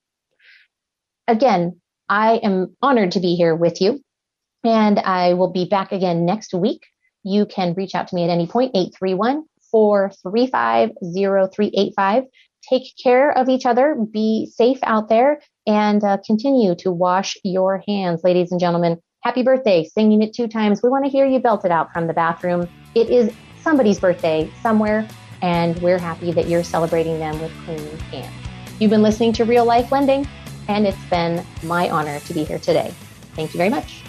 Again, 1.27 1.81
I 2.09 2.35
am 2.37 2.75
honored 2.81 3.11
to 3.13 3.19
be 3.19 3.35
here 3.35 3.55
with 3.55 3.81
you, 3.81 4.01
and 4.63 4.99
I 4.99 5.33
will 5.33 5.51
be 5.51 5.65
back 5.65 5.91
again 5.91 6.25
next 6.25 6.53
week. 6.53 6.85
You 7.23 7.45
can 7.45 7.73
reach 7.73 7.95
out 7.95 8.07
to 8.07 8.15
me 8.15 8.23
at 8.23 8.29
any 8.29 8.47
point, 8.47 8.71
831 8.75 9.43
435 9.71 10.91
0385. 11.13 12.23
Take 12.69 12.83
care 13.01 13.37
of 13.37 13.49
each 13.49 13.65
other, 13.65 13.95
be 13.95 14.49
safe 14.53 14.79
out 14.83 15.09
there, 15.09 15.41
and 15.65 16.03
uh, 16.03 16.17
continue 16.25 16.75
to 16.75 16.91
wash 16.91 17.37
your 17.43 17.83
hands, 17.87 18.23
ladies 18.23 18.51
and 18.51 18.59
gentlemen. 18.59 19.01
Happy 19.27 19.43
birthday, 19.43 19.83
singing 19.83 20.21
it 20.21 20.33
two 20.33 20.47
times. 20.47 20.81
We 20.81 20.87
want 20.87 21.03
to 21.03 21.11
hear 21.11 21.25
you 21.25 21.39
belt 21.39 21.65
it 21.65 21.69
out 21.69 21.91
from 21.91 22.07
the 22.07 22.13
bathroom. 22.13 22.65
It 22.95 23.09
is 23.09 23.29
somebody's 23.59 23.99
birthday 23.99 24.49
somewhere 24.61 25.05
and 25.41 25.77
we're 25.81 25.97
happy 25.97 26.31
that 26.31 26.47
you're 26.47 26.63
celebrating 26.63 27.19
them 27.19 27.37
with 27.41 27.51
clean 27.65 27.97
hands. 28.09 28.33
You've 28.79 28.89
been 28.89 29.01
listening 29.01 29.33
to 29.33 29.43
Real 29.43 29.65
Life 29.65 29.91
Lending, 29.91 30.25
and 30.69 30.87
it's 30.87 31.03
been 31.09 31.45
my 31.63 31.89
honor 31.89 32.21
to 32.21 32.33
be 32.33 32.45
here 32.45 32.57
today. 32.57 32.93
Thank 33.35 33.53
you 33.53 33.57
very 33.57 33.69
much. 33.69 34.01